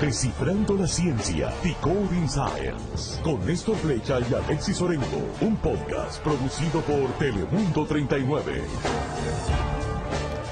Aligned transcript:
Descifrando 0.00 0.74
la 0.76 0.86
ciencia, 0.86 1.52
Decoding 1.60 2.28
Science, 2.28 3.20
con 3.20 3.44
Néstor 3.44 3.74
Flecha 3.78 4.20
y 4.20 4.32
Alexis 4.32 4.80
Orengo, 4.80 5.34
un 5.40 5.56
podcast 5.56 6.22
producido 6.22 6.80
por 6.82 7.10
Telemundo 7.18 7.84
39. 7.84 8.62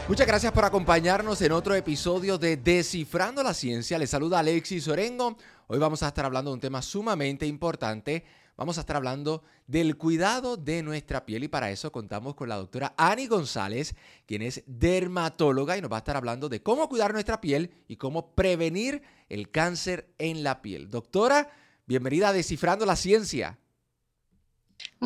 Muchas 0.08 0.26
gracias 0.26 0.52
por 0.52 0.64
acompañarnos 0.64 1.40
en 1.42 1.52
otro 1.52 1.76
episodio 1.76 2.38
de 2.38 2.56
Descifrando 2.56 3.44
la 3.44 3.54
Ciencia. 3.54 4.00
Les 4.00 4.10
saluda 4.10 4.40
Alexis 4.40 4.88
Orengo. 4.88 5.36
Hoy 5.68 5.78
vamos 5.78 6.02
a 6.02 6.08
estar 6.08 6.24
hablando 6.24 6.50
de 6.50 6.54
un 6.54 6.60
tema 6.60 6.82
sumamente 6.82 7.46
importante. 7.46 8.24
Vamos 8.56 8.78
a 8.78 8.80
estar 8.80 8.96
hablando 8.96 9.44
del 9.66 9.98
cuidado 9.98 10.56
de 10.56 10.82
nuestra 10.82 11.26
piel 11.26 11.44
y 11.44 11.48
para 11.48 11.70
eso 11.70 11.92
contamos 11.92 12.34
con 12.34 12.48
la 12.48 12.56
doctora 12.56 12.94
Ani 12.96 13.26
González, 13.26 13.94
quien 14.24 14.40
es 14.40 14.62
dermatóloga 14.66 15.76
y 15.76 15.82
nos 15.82 15.92
va 15.92 15.96
a 15.96 15.98
estar 15.98 16.16
hablando 16.16 16.48
de 16.48 16.62
cómo 16.62 16.88
cuidar 16.88 17.12
nuestra 17.12 17.42
piel 17.42 17.70
y 17.86 17.96
cómo 17.96 18.34
prevenir 18.34 19.02
el 19.28 19.50
cáncer 19.50 20.08
en 20.16 20.42
la 20.42 20.62
piel. 20.62 20.90
Doctora, 20.90 21.50
bienvenida 21.84 22.30
a 22.30 22.32
Descifrando 22.32 22.86
la 22.86 22.96
Ciencia. 22.96 23.58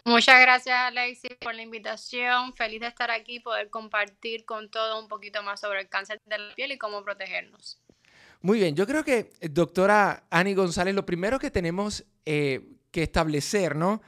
Muchas 0.05 0.41
gracias 0.41 0.77
Alexis 0.77 1.37
por 1.41 1.53
la 1.53 1.62
invitación. 1.62 2.55
Feliz 2.55 2.80
de 2.80 2.87
estar 2.87 3.11
aquí 3.11 3.37
y 3.37 3.41
poder 3.41 3.69
compartir 3.69 4.45
con 4.45 4.70
todo 4.70 5.01
un 5.01 5.09
poquito 5.09 5.42
más 5.42 5.59
sobre 5.59 5.80
el 5.80 5.89
cáncer 5.89 6.20
de 6.25 6.39
la 6.39 6.55
piel 6.55 6.70
y 6.70 6.78
cómo 6.78 7.03
protegernos. 7.03 7.80
Muy 8.42 8.61
bien, 8.61 8.77
yo 8.77 8.87
creo 8.87 9.05
que, 9.05 9.33
doctora 9.51 10.25
Ani 10.30 10.55
González, 10.55 10.95
lo 10.95 11.05
primero 11.05 11.39
que 11.39 11.51
tenemos 11.51 12.05
eh, 12.25 12.80
que 12.91 13.03
establecer, 13.03 13.77
¿no? 13.77 14.03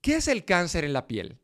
¿Qué 0.00 0.16
es 0.16 0.28
el 0.28 0.44
cáncer 0.44 0.84
en 0.84 0.92
la 0.92 1.06
piel? 1.06 1.38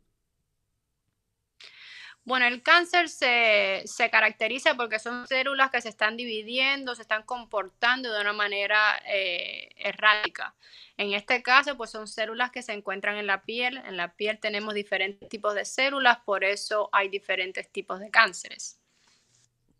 Bueno, 2.26 2.46
el 2.46 2.62
cáncer 2.62 3.10
se, 3.10 3.84
caracteriza 4.10 4.74
porque 4.76 4.98
son 4.98 5.26
células 5.26 5.70
que 5.70 5.82
se 5.82 5.90
están 5.90 6.16
dividiendo, 6.16 6.94
se 6.94 7.02
están 7.02 7.22
comportando 7.24 8.10
de 8.10 8.20
una 8.20 8.32
manera 8.32 9.02
eh, 9.06 9.68
errática. 9.76 10.54
En 10.96 11.12
este 11.12 11.42
caso, 11.42 11.76
pues 11.76 11.90
son 11.90 12.08
células 12.08 12.50
que 12.50 12.62
se 12.62 12.72
encuentran 12.72 13.16
en 13.18 13.26
la 13.26 13.42
piel. 13.42 13.76
En 13.76 13.98
la 13.98 14.14
piel 14.14 14.38
tenemos 14.38 14.72
diferentes 14.72 15.28
tipos 15.28 15.54
de 15.54 15.66
células, 15.66 16.18
por 16.24 16.44
eso 16.44 16.88
hay 16.92 17.10
diferentes 17.10 17.70
tipos 17.70 18.00
de 18.00 18.10
cánceres. 18.10 18.78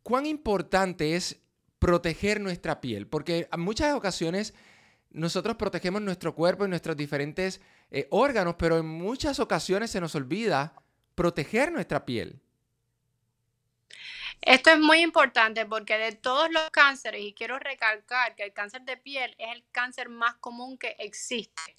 ¿Cuán 0.03 0.27
importante 0.27 1.17
es 1.17 1.41
proteger 1.79 2.43
nuestra 2.43 2.83
piel? 2.83 3.07
Porque 3.07 3.49
en 3.51 3.61
muchas 3.61 3.95
ocasiones 3.95 4.53
nosotros 5.15 5.57
protegemos 5.57 6.03
nuestro 6.03 6.35
cuerpo 6.35 6.67
y 6.67 6.69
nuestros 6.69 6.97
diferentes 6.97 7.61
eh, 7.91 8.09
órganos, 8.11 8.57
pero 8.59 8.79
en 8.79 8.87
muchas 8.87 9.39
ocasiones 9.39 9.91
se 9.91 10.01
nos 10.01 10.15
olvida 10.15 10.75
proteger 11.15 11.71
nuestra 11.71 12.05
piel. 12.05 12.41
Esto 14.43 14.71
es 14.71 14.79
muy 14.81 14.99
importante 15.01 15.65
porque 15.65 15.97
de 15.97 16.13
todos 16.13 16.51
los 16.51 16.69
cánceres, 16.71 17.23
y 17.23 17.33
quiero 17.33 17.59
recalcar 17.59 18.35
que 18.35 18.43
el 18.43 18.53
cáncer 18.53 18.83
de 18.83 18.97
piel 18.97 19.35
es 19.39 19.55
el 19.55 19.65
cáncer 19.71 20.09
más 20.09 20.35
común 20.35 20.77
que 20.77 20.97
existe. 20.99 21.77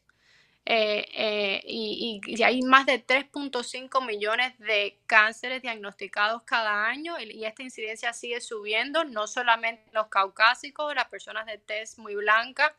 Eh, 0.68 1.06
eh, 1.14 1.62
y, 1.68 2.42
hay 2.42 2.62
más 2.64 2.88
de 2.88 3.06
3.5 3.06 4.04
millones 4.04 4.58
de 4.58 4.98
cánceres 5.06 5.62
diagnosticados 5.62 6.42
cada 6.42 6.88
año 6.88 7.20
y, 7.20 7.46
esta 7.46 7.62
incidencia 7.62 8.14
sigue 8.14 8.42
subiendo, 8.42 9.04
no 9.04 9.28
solamente 9.28 9.84
los 9.92 10.08
caucásicos, 10.08 10.96
las 10.96 11.10
personas 11.10 11.46
de 11.46 11.60
tez 11.60 12.00
muy 12.00 12.16
blanca, 12.16 12.76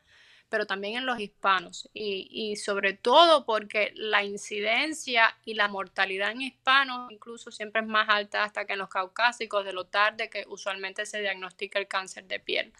pero 0.49 0.67
también 0.67 0.97
en 0.97 1.07
los 1.07 1.21
hispanos. 1.21 1.89
Y, 1.93 2.57
sobre 2.57 2.95
todo 2.95 3.45
porque 3.45 3.93
la 3.95 4.25
incidencia 4.25 5.37
y 5.45 5.55
la 5.55 5.69
mortalidad 5.69 6.31
en 6.31 6.43
hispanos 6.43 7.11
incluso 7.11 7.51
siempre 7.51 7.83
es 7.83 7.89
más 7.89 8.09
alta 8.09 8.45
hasta 8.45 8.65
que 8.65 8.75
en 8.75 8.79
los 8.79 8.89
caucásicos, 8.89 9.65
de 9.65 9.73
lo 9.73 9.87
tarde 9.87 10.31
que 10.31 10.45
usualmente 10.49 11.07
se 11.07 11.21
diagnostica 11.21 11.79
el 11.79 11.89
cáncer 11.89 12.25
de 12.27 12.41
piel. 12.41 12.73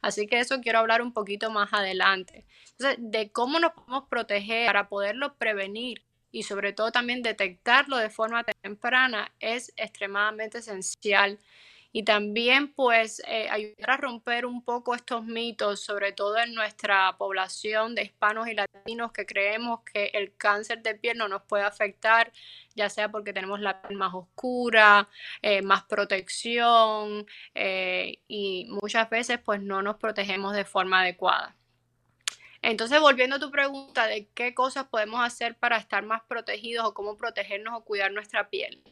Así 0.00 0.26
que 0.26 0.40
eso 0.40 0.60
quiero 0.60 0.80
hablar 0.80 1.02
un 1.02 1.12
poquito 1.12 1.50
más 1.50 1.72
adelante. 1.72 2.44
Entonces, 2.72 2.96
de 2.98 3.30
cómo 3.30 3.60
nos 3.60 3.72
podemos 3.72 4.08
proteger 4.08 4.66
para 4.66 4.88
poderlo 4.88 5.34
prevenir 5.34 6.02
y 6.32 6.42
sobre 6.44 6.72
todo 6.72 6.90
también 6.90 7.22
detectarlo 7.22 7.98
de 7.98 8.10
forma 8.10 8.42
temprana 8.44 9.32
es 9.38 9.72
extremadamente 9.76 10.58
esencial 10.58 11.38
y 11.92 12.04
también 12.04 12.72
pues 12.72 13.22
eh, 13.26 13.48
ayudar 13.50 13.90
a 13.90 13.96
romper 13.98 14.46
un 14.46 14.64
poco 14.64 14.94
estos 14.94 15.24
mitos, 15.24 15.80
sobre 15.80 16.12
todo 16.12 16.38
en 16.38 16.54
nuestra 16.54 17.16
población 17.18 17.94
de 17.94 18.04
hispanos 18.04 18.48
y 18.48 18.54
latinos 18.54 19.12
que 19.12 19.26
creemos 19.26 19.80
que 19.82 20.06
el 20.14 20.34
cáncer 20.36 20.82
de 20.82 20.94
piel 20.94 21.18
no 21.18 21.28
nos 21.28 21.42
puede 21.42 21.64
afectar, 21.64 22.32
ya 22.74 22.88
sea 22.88 23.10
porque 23.10 23.32
tenemos 23.34 23.60
la 23.60 23.82
piel 23.82 23.98
más 23.98 24.14
oscura, 24.14 25.08
eh, 25.42 25.60
más 25.62 25.84
protección 25.84 27.26
eh, 27.54 28.20
y 28.26 28.66
muchas 28.70 29.10
veces 29.10 29.38
pues 29.44 29.60
no 29.62 29.82
nos 29.82 29.96
protegemos 29.96 30.54
de 30.54 30.64
forma 30.64 31.02
adecuada. 31.02 31.54
Entonces, 32.62 33.00
volviendo 33.00 33.36
a 33.36 33.40
tu 33.40 33.50
pregunta 33.50 34.06
de 34.06 34.28
qué 34.34 34.54
cosas 34.54 34.86
podemos 34.86 35.20
hacer 35.20 35.56
para 35.56 35.76
estar 35.78 36.04
más 36.04 36.22
protegidos 36.28 36.86
o 36.86 36.94
cómo 36.94 37.16
protegernos 37.16 37.74
o 37.76 37.84
cuidar 37.84 38.12
nuestra 38.12 38.50
piel. 38.50 38.82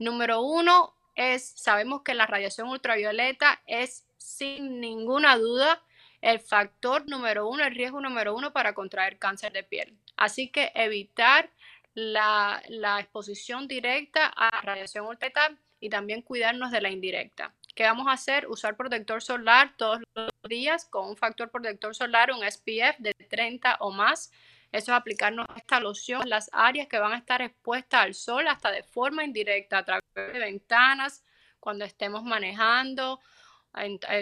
Número 0.00 0.42
uno, 0.42 0.96
es, 1.20 1.52
sabemos 1.56 2.02
que 2.02 2.14
la 2.14 2.26
radiación 2.26 2.68
ultravioleta 2.68 3.60
es 3.66 4.06
sin 4.16 4.80
ninguna 4.80 5.36
duda 5.36 5.82
el 6.20 6.40
factor 6.40 7.08
número 7.08 7.48
uno, 7.48 7.64
el 7.64 7.74
riesgo 7.74 8.00
número 8.00 8.34
uno 8.34 8.52
para 8.52 8.74
contraer 8.74 9.18
cáncer 9.18 9.52
de 9.52 9.62
piel. 9.62 9.96
Así 10.16 10.48
que 10.48 10.72
evitar 10.74 11.50
la, 11.94 12.62
exposición 13.00 13.68
directa 13.68 14.26
a 14.26 14.50
la 14.52 14.60
radiación 14.62 15.06
ultravioleta 15.06 15.56
y 15.80 15.88
también 15.88 16.22
cuidarnos 16.22 16.70
de 16.70 16.80
la 16.80 16.90
indirecta. 16.90 17.54
¿Qué 17.74 17.84
vamos 17.84 18.06
a 18.08 18.12
hacer? 18.12 18.48
Usar 18.48 18.76
protector 18.76 19.22
solar 19.22 19.74
todos 19.76 20.00
los 20.14 20.30
días 20.48 20.84
con 20.84 21.08
un 21.08 21.16
factor 21.16 21.50
protector 21.50 21.94
solar, 21.94 22.30
un 22.32 22.42
SPF 22.42 22.98
de 22.98 23.14
30 23.14 23.76
o 23.80 23.90
más 23.90 24.30
eso 24.72 24.92
es 24.92 24.96
aplicarnos 24.96 25.46
esta 25.56 25.80
loción 25.80 26.22
en 26.22 26.30
las 26.30 26.48
áreas 26.52 26.86
que 26.88 26.98
van 26.98 27.12
a 27.12 27.18
estar 27.18 27.42
expuestas 27.42 28.02
al 28.02 28.14
sol 28.14 28.46
hasta 28.46 28.70
de 28.70 28.82
forma 28.82 29.24
indirecta 29.24 29.78
a 29.78 29.84
través 29.84 30.04
de 30.14 30.38
ventanas, 30.38 31.24
cuando 31.58 31.84
estemos 31.84 32.24
manejando. 32.24 33.20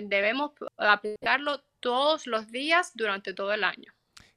Debemos 0.03 0.53
aplicarlo 0.77 1.63
todos 1.81 2.27
los 2.27 2.51
días 2.51 2.93
durante 2.95 3.35
todo 3.35 3.53
el 3.53 3.65
año. 3.65 3.93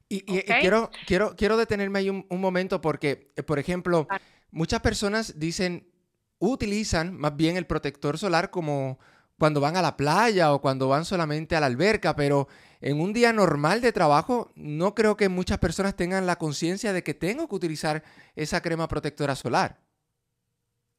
Y, 0.08 0.20
quiero, 0.42 0.90
quiero, 1.06 1.34
quiero 1.36 1.56
detenerme 1.56 2.00
ahí 2.00 2.10
un, 2.10 2.26
momento 2.28 2.82
porque, 2.82 3.32
eh, 3.34 3.42
por 3.42 3.58
ejemplo, 3.58 4.06
muchas 4.50 4.82
personas 4.82 5.38
dicen, 5.38 5.90
utilizan 6.38 7.16
más 7.16 7.34
bien 7.34 7.56
el 7.56 7.66
protector 7.66 8.18
solar 8.18 8.50
como 8.50 8.98
cuando 9.42 9.60
van 9.60 9.76
a 9.76 9.82
la 9.82 9.96
playa 9.96 10.52
o 10.52 10.60
cuando 10.60 10.86
van 10.86 11.04
solamente 11.04 11.56
a 11.56 11.60
la 11.60 11.66
alberca, 11.66 12.14
pero 12.14 12.46
en 12.80 13.00
un 13.00 13.12
día 13.12 13.32
normal 13.32 13.80
de 13.80 13.90
trabajo 13.90 14.52
no 14.54 14.94
creo 14.94 15.16
que 15.16 15.28
muchas 15.28 15.58
personas 15.58 15.96
tengan 15.96 16.28
la 16.28 16.36
conciencia 16.36 16.92
de 16.92 17.02
que 17.02 17.12
tengo 17.12 17.48
que 17.48 17.56
utilizar 17.56 18.04
esa 18.36 18.60
crema 18.60 18.86
protectora 18.86 19.34
solar. 19.34 19.80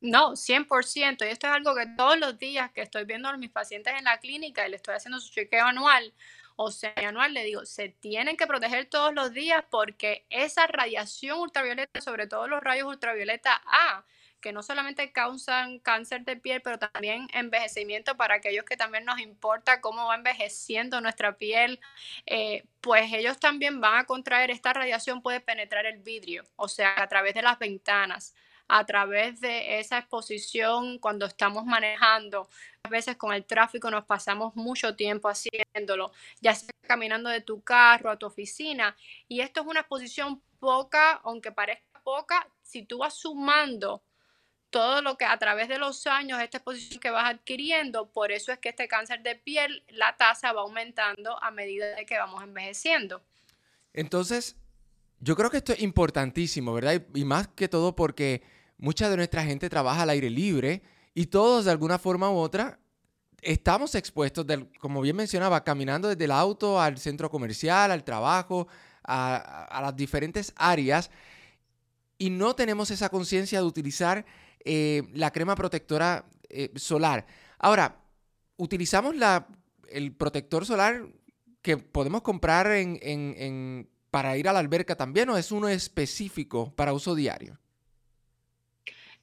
No, 0.02 0.32
100%. 0.32 1.26
Y 1.26 1.30
esto 1.30 1.48
es 1.48 1.54
algo 1.54 1.74
que 1.74 1.86
todos 1.96 2.20
los 2.20 2.38
días 2.38 2.70
que 2.74 2.82
estoy 2.82 3.06
viendo 3.06 3.30
a 3.30 3.38
mis 3.38 3.50
pacientes 3.50 3.94
en 3.98 4.04
la 4.04 4.20
clínica 4.20 4.68
y 4.68 4.72
le 4.72 4.76
estoy 4.76 4.96
haciendo 4.96 5.22
su 5.22 5.32
chequeo 5.32 5.64
anual 5.64 6.14
o 6.56 6.72
semianual, 6.72 7.34
le 7.34 7.44
digo, 7.44 7.66
se 7.66 7.90
tienen 7.90 8.38
que 8.38 8.48
proteger 8.48 8.86
todos 8.86 9.14
los 9.14 9.34
días 9.34 9.64
porque 9.70 10.26
esa 10.30 10.68
radiación 10.68 11.40
ultravioleta, 11.40 12.02
sobre 12.02 12.28
todo 12.28 12.48
los 12.48 12.62
rayos 12.62 12.88
ultravioleta 12.88 13.62
A, 13.66 14.04
que 14.44 14.52
no 14.52 14.62
solamente 14.62 15.12
causan 15.14 15.80
cáncer 15.80 16.26
de 16.26 16.36
piel, 16.36 16.62
pero 16.62 16.78
también 16.78 17.28
envejecimiento 17.34 18.18
para 18.18 18.36
aquellos 18.36 18.66
que 18.66 18.76
también 18.76 19.06
nos 19.06 19.20
importa 19.20 19.80
cómo 19.80 20.06
va 20.08 20.16
envejeciendo 20.16 21.00
nuestra 21.00 21.38
piel, 21.38 21.80
eh, 22.26 22.66
pues 22.82 23.12
ellos 23.14 23.40
también 23.40 23.80
van 23.80 24.00
a 24.00 24.06
contraer, 24.06 24.52
esta 24.52 24.74
radiación 24.74 25.22
puede 25.22 25.40
penetrar 25.40 25.86
el 25.86 26.00
vidrio, 26.00 26.44
o 26.58 26.68
sea, 26.68 27.02
a 27.02 27.08
través 27.08 27.34
de 27.34 27.42
las 27.42 27.58
ventanas 27.58 28.36
a 28.76 28.84
través 28.88 29.40
de 29.40 29.80
esa 29.80 30.00
exposición 30.00 30.98
cuando 30.98 31.28
estamos 31.28 31.64
manejando. 31.64 32.50
A 32.82 32.90
veces 32.90 33.18
con 33.18 33.32
el 33.32 33.46
tráfico 33.46 33.92
nos 33.92 34.06
pasamos 34.06 34.56
mucho 34.56 34.96
tiempo 34.96 35.30
haciéndolo, 35.30 36.12
ya 36.42 36.56
sea 36.56 36.72
caminando 36.82 37.30
de 37.30 37.42
tu 37.42 37.62
carro 37.62 38.10
a 38.10 38.18
tu 38.18 38.26
oficina. 38.26 38.96
Y 39.28 39.42
esto 39.42 39.62
es 39.62 39.68
una 39.68 39.82
exposición 39.82 40.42
poca, 40.60 41.22
aunque 41.24 41.52
parezca 41.52 42.02
poca, 42.04 42.50
si 42.64 42.82
tú 42.82 42.98
vas 42.98 43.14
sumando 43.14 44.02
todo 44.72 45.04
lo 45.04 45.20
que 45.20 45.26
a 45.26 45.38
través 45.38 45.68
de 45.68 45.78
los 45.78 46.08
años, 46.08 46.42
esta 46.42 46.58
exposición 46.58 47.00
que 47.00 47.12
vas 47.12 47.32
adquiriendo, 47.32 48.10
por 48.12 48.32
eso 48.32 48.52
es 48.52 48.58
que 48.58 48.70
este 48.70 48.88
cáncer 48.88 49.22
de 49.22 49.36
piel, 49.36 49.84
la 49.90 50.18
tasa 50.18 50.52
va 50.52 50.62
aumentando 50.62 51.42
a 51.44 51.52
medida 51.52 51.96
de 51.96 52.08
que 52.08 52.18
vamos 52.18 52.42
envejeciendo. 52.42 53.22
Entonces, 53.94 54.58
yo 55.24 55.38
creo 55.38 55.50
que 55.50 55.58
esto 55.58 55.72
es 55.72 55.82
importantísimo, 55.82 56.74
¿verdad? 56.74 57.02
Y, 57.14 57.24
más 57.24 57.48
que 57.48 57.70
todo 57.70 57.96
porque 57.96 58.44
mucha 58.78 59.10
de 59.10 59.18
nuestra 59.18 59.44
gente 59.44 59.70
trabaja 59.70 60.04
al 60.04 60.10
aire 60.10 60.30
libre 60.30 60.82
y 61.14 61.28
todos 61.28 61.66
de 61.66 61.72
alguna 61.72 61.98
forma 61.98 62.30
u 62.30 62.36
otra 62.36 62.80
estamos 63.42 63.96
expuestos, 63.96 64.46
como 64.80 65.02
bien 65.02 65.16
mencionaba, 65.16 65.64
caminando 65.64 66.08
desde 66.08 66.26
el 66.26 66.32
auto 66.32 66.80
al 66.82 66.98
centro 66.98 67.30
comercial, 67.30 67.92
al 67.92 68.04
trabajo, 68.04 68.68
a, 69.04 69.80
las 69.82 69.96
diferentes 69.96 70.54
áreas 70.56 71.12
y 72.18 72.30
no 72.30 72.56
tenemos 72.56 72.90
esa 72.92 73.10
conciencia 73.10 73.60
de 73.60 73.66
utilizar 73.66 74.26
eh, 74.64 75.04
la 75.14 75.32
crema 75.32 75.56
protectora 75.56 76.26
eh, 76.50 76.72
solar. 76.76 77.26
Ahora, 77.60 77.98
utilizamos 78.58 79.16
la, 79.16 79.48
el 79.90 80.14
protector 80.14 80.66
solar 80.66 81.06
que 81.62 81.78
podemos 81.78 82.22
comprar 82.22 82.68
en, 82.72 83.90
para 84.12 84.38
ir 84.38 84.48
a 84.48 84.54
la 84.54 84.60
alberca 84.60 84.96
también 84.96 85.30
o 85.30 85.38
es 85.38 85.52
uno 85.52 85.68
específico 85.68 86.74
para 86.76 86.94
uso 86.94 87.16
diario? 87.16 87.58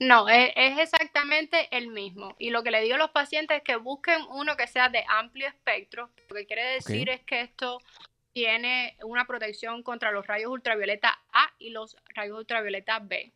No, 0.01 0.31
es, 0.31 0.51
exactamente 0.57 1.69
el 1.77 1.89
mismo. 1.89 2.35
Y 2.39 2.49
lo 2.49 2.63
que 2.63 2.71
le 2.71 2.81
digo 2.81 2.95
a 2.95 2.99
los 2.99 3.11
pacientes 3.11 3.59
es 3.59 3.63
que 3.63 3.77
busquen 3.77 4.23
uno 4.31 4.57
que 4.57 4.67
sea 4.67 4.89
de 4.89 5.05
amplio 5.07 5.47
espectro. 5.47 6.11
Lo 6.31 6.37
que 6.37 6.47
quiere 6.47 6.65
decir 6.73 7.11
es 7.11 7.21
que 7.21 7.43
esto 7.43 7.79
tiene 8.33 8.97
una 9.03 9.27
protección 9.27 9.83
contra 9.83 10.11
los 10.11 10.27
rayos 10.27 10.51
ultravioleta 10.51 11.21
A 11.35 11.53
y 11.59 11.69
los 11.69 11.97
rayos 12.15 12.39
ultravioleta 12.39 12.99
B. 13.01 13.35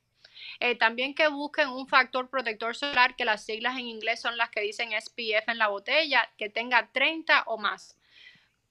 Eh, 0.58 0.74
también 0.74 1.14
que 1.14 1.28
busquen 1.28 1.68
un 1.68 1.86
factor 1.86 2.30
protector 2.30 2.74
solar, 2.74 3.14
que 3.14 3.26
las 3.26 3.44
siglas 3.44 3.78
en 3.78 3.86
inglés 3.86 4.22
son 4.22 4.38
las 4.38 4.48
que 4.48 4.62
dicen 4.62 4.90
SPF 4.98 5.48
en 5.48 5.58
la 5.58 5.68
botella, 5.68 6.30
que 6.38 6.48
tenga 6.48 6.88
30 6.92 7.42
o 7.46 7.58
más 7.58 7.98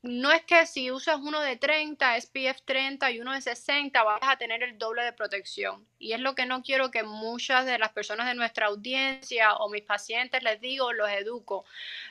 no 0.04 0.34
es 0.34 0.44
que 0.44 0.66
si 0.66 0.92
usas 0.92 1.18
uno 1.22 1.40
de 1.40 1.56
30, 1.56 2.20
SPF 2.20 2.62
30 2.66 3.10
y 3.12 3.22
uno 3.22 3.32
de 3.32 3.40
60, 3.40 4.04
vas 4.04 4.20
a 4.22 4.38
tener 4.38 4.62
el 4.62 4.78
doble 4.78 5.02
de 5.04 5.14
protección. 5.14 5.88
Y 5.98 6.12
es 6.12 6.20
lo 6.20 6.36
que 6.36 6.46
no 6.46 6.62
quiero 6.62 6.92
que 6.92 7.04
muchas 7.04 7.66
de 7.66 7.80
las 7.80 7.94
personas 7.94 8.28
de 8.28 8.36
nuestra 8.36 8.68
audiencia 8.68 9.54
o 9.56 9.70
mis 9.70 9.84
pacientes 9.84 10.44
les 10.44 10.60
digo, 10.60 10.92
los 10.92 11.10
educo. 11.10 11.64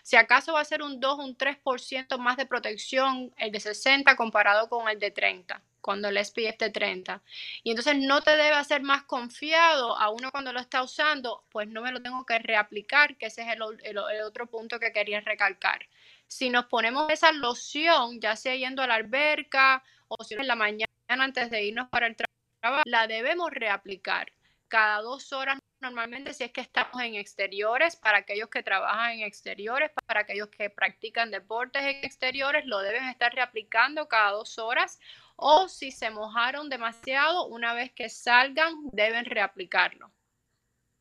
Si 0.02 0.16
acaso 0.16 0.54
va 0.54 0.60
a 0.60 0.64
ser 0.64 0.82
un 0.82 1.00
2 1.00 1.18
o 1.18 1.22
un 1.22 1.36
3% 1.36 2.16
más 2.18 2.38
de 2.38 2.46
protección 2.46 3.34
el 3.36 3.52
de 3.52 3.60
60 3.60 4.16
comparado 4.16 4.70
con 4.70 4.88
el 4.88 4.98
de 4.98 5.10
30 5.10 5.62
cuando 5.82 6.08
el 6.08 6.16
SPF 6.24 6.58
de 6.58 6.70
30. 6.70 7.22
Y 7.62 7.70
entonces 7.70 7.98
no 7.98 8.22
te 8.22 8.30
debe 8.30 8.54
hacer 8.54 8.82
más 8.82 9.02
confiado 9.02 9.98
a 9.98 10.08
uno 10.08 10.30
cuando 10.30 10.54
lo 10.54 10.60
está 10.60 10.82
usando, 10.82 11.44
pues 11.50 11.68
no 11.68 11.82
me 11.82 11.92
lo 11.92 12.00
tengo 12.00 12.24
que 12.24 12.38
reaplicar, 12.38 13.18
que 13.18 13.26
ese 13.26 13.42
es 13.42 13.48
el 13.82 14.22
otro 14.22 14.46
punto 14.46 14.80
que 14.80 14.92
quería 14.92 15.20
recalcar 15.20 15.86
si 16.32 16.48
nos 16.48 16.66
ponemos 16.66 17.10
esa 17.10 17.30
loción, 17.30 18.20
ya 18.20 18.36
sea 18.36 18.56
yendo 18.56 18.82
a 18.82 18.86
la 18.86 18.94
alberca 18.94 19.84
o 20.08 20.24
si 20.24 20.34
en 20.34 20.46
la 20.46 20.56
mañana 20.56 20.86
antes 21.08 21.50
de 21.50 21.64
irnos 21.64 21.88
para 21.90 22.06
el 22.06 22.16
trabajo, 22.16 22.82
la 22.86 23.06
debemos 23.06 23.50
reaplicar 23.50 24.32
cada 24.68 25.02
dos 25.02 25.32
horas 25.34 25.58
normalmente 25.82 26.32
si 26.32 26.44
es 26.44 26.52
que 26.52 26.60
estamos 26.60 27.02
en 27.02 27.16
exteriores, 27.16 27.96
para 27.96 28.18
aquellos 28.18 28.48
que 28.48 28.62
trabajan 28.62 29.14
en 29.14 29.22
exteriores, 29.22 29.90
para 30.06 30.20
aquellos 30.20 30.48
que 30.48 30.70
practican 30.70 31.30
deportes 31.30 31.82
en 31.82 32.04
exteriores, 32.04 32.64
lo 32.66 32.78
deben 32.78 33.04
estar 33.08 33.34
reaplicando 33.34 34.08
cada 34.08 34.30
dos 34.30 34.58
horas 34.58 35.00
o 35.42 35.68
si 35.68 35.90
se 35.90 36.10
mojaron 36.10 36.68
demasiado, 36.68 37.46
una 37.48 37.74
vez 37.74 37.90
que 37.92 38.08
salgan, 38.08 38.74
deben 38.92 39.24
reaplicarlo. 39.24 40.12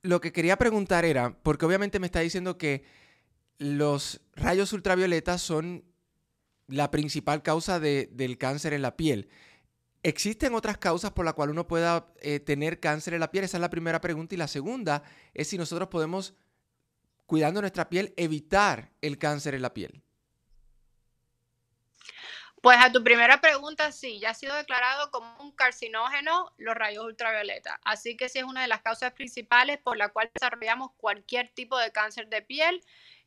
Lo 0.01 0.19
que 0.19 0.31
quería 0.31 0.57
preguntar 0.57 1.05
era, 1.05 1.37
porque 1.43 1.65
obviamente 1.65 1.99
me 1.99 2.07
está 2.07 2.21
diciendo 2.21 2.57
que 2.57 2.83
los 3.59 4.19
rayos 4.33 4.73
ultravioletas 4.73 5.43
son 5.43 5.85
la 6.67 6.89
principal 6.89 7.43
causa 7.43 7.79
del 7.79 8.37
cáncer 8.39 8.73
en 8.73 8.81
la 8.81 8.97
piel. 8.97 9.29
¿Existen 10.01 10.55
otras 10.55 10.79
causas 10.79 11.11
por 11.11 11.23
las 11.23 11.35
cuales 11.35 11.53
uno 11.53 11.67
pueda 11.67 12.11
eh, 12.21 12.39
tener 12.39 12.79
cáncer 12.79 13.13
en 13.13 13.19
la 13.19 13.29
piel? 13.29 13.43
Esa 13.43 13.57
es 13.57 13.61
la 13.61 13.69
primera 13.69 14.01
pregunta. 14.01 14.33
Y 14.33 14.39
la 14.39 14.47
segunda 14.47 15.03
es 15.35 15.49
si 15.49 15.59
nosotros 15.59 15.89
podemos, 15.89 16.33
cuidando 17.27 17.61
nuestra 17.61 17.89
piel, 17.89 18.15
evitar 18.17 18.91
el 19.01 19.19
cáncer 19.19 19.53
en 19.53 19.61
la 19.61 19.75
piel. 19.75 20.01
Pues 22.61 22.77
a 22.79 22.91
tu 22.91 23.03
primera 23.03 23.41
pregunta, 23.41 23.91
sí, 23.91 24.19
ya 24.19 24.29
ha 24.29 24.33
sido 24.35 24.55
declarado 24.55 25.09
como 25.09 25.35
un 25.39 25.51
carcinógeno 25.51 26.53
los 26.57 26.75
rayos 26.75 27.03
ultravioleta. 27.05 27.79
Así 27.83 28.15
que 28.15 28.29
sí 28.29 28.37
es 28.37 28.45
una 28.45 28.61
de 28.61 28.67
las 28.67 28.83
causas 28.83 29.13
principales 29.13 29.79
por 29.79 29.97
la 29.97 30.09
cual 30.09 30.29
desarrollamos 30.31 30.91
cualquier 30.97 31.49
tipo 31.49 31.75
de 31.79 31.91
cáncer 31.91 32.27
de 32.27 32.43
piel 32.43 32.83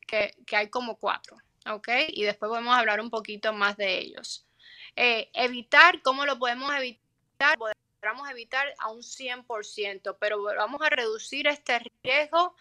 que, 0.07 0.37
hay 0.53 0.71
como 0.71 0.99
cuatro, 0.99 1.37
¿ok? 1.67 1.89
Y 2.09 2.23
después 2.23 2.49
podemos 2.49 2.77
hablar 2.77 3.01
un 3.01 3.11
poquito 3.11 3.53
más 3.53 3.77
de 3.77 3.99
ellos. 3.99 4.47
Eh, 4.95 5.31
evitar, 5.35 6.01
¿cómo 6.03 6.27
lo 6.27 6.39
podemos 6.39 6.73
evitar? 6.75 7.59
Podemos 7.59 8.31
evitar 8.31 8.73
a 8.79 8.93
un 8.93 9.03
100%, 9.03 10.17
pero 10.21 10.45
vamos 10.45 10.81
a 10.81 10.91
reducir 10.91 11.49
este 11.49 11.81
riesgo 12.05 12.55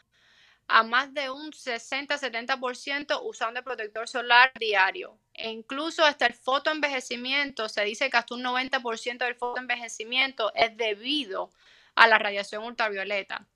a 0.67 0.81
más 0.81 1.13
de 1.13 1.29
un 1.29 1.51
60-70% 1.51 3.19
usando 3.23 3.59
el 3.59 3.63
protector 3.63 4.07
solar 4.07 4.51
diario. 4.57 5.19
E 5.33 5.49
incluso 5.49 6.05
hasta 6.05 6.27
el 6.27 6.33
fotoenvejecimiento, 6.33 7.67
se 7.69 7.83
dice 7.83 8.09
que 8.09 8.17
hasta 8.17 8.35
un 8.35 8.43
90% 8.43 9.17
del 9.17 9.35
fotoenvejecimiento 9.35 10.53
es 10.53 10.77
debido 10.77 11.51
a 11.95 12.07
la 12.07 12.19
radiación 12.19 12.63
ultravioleta. 12.63 13.47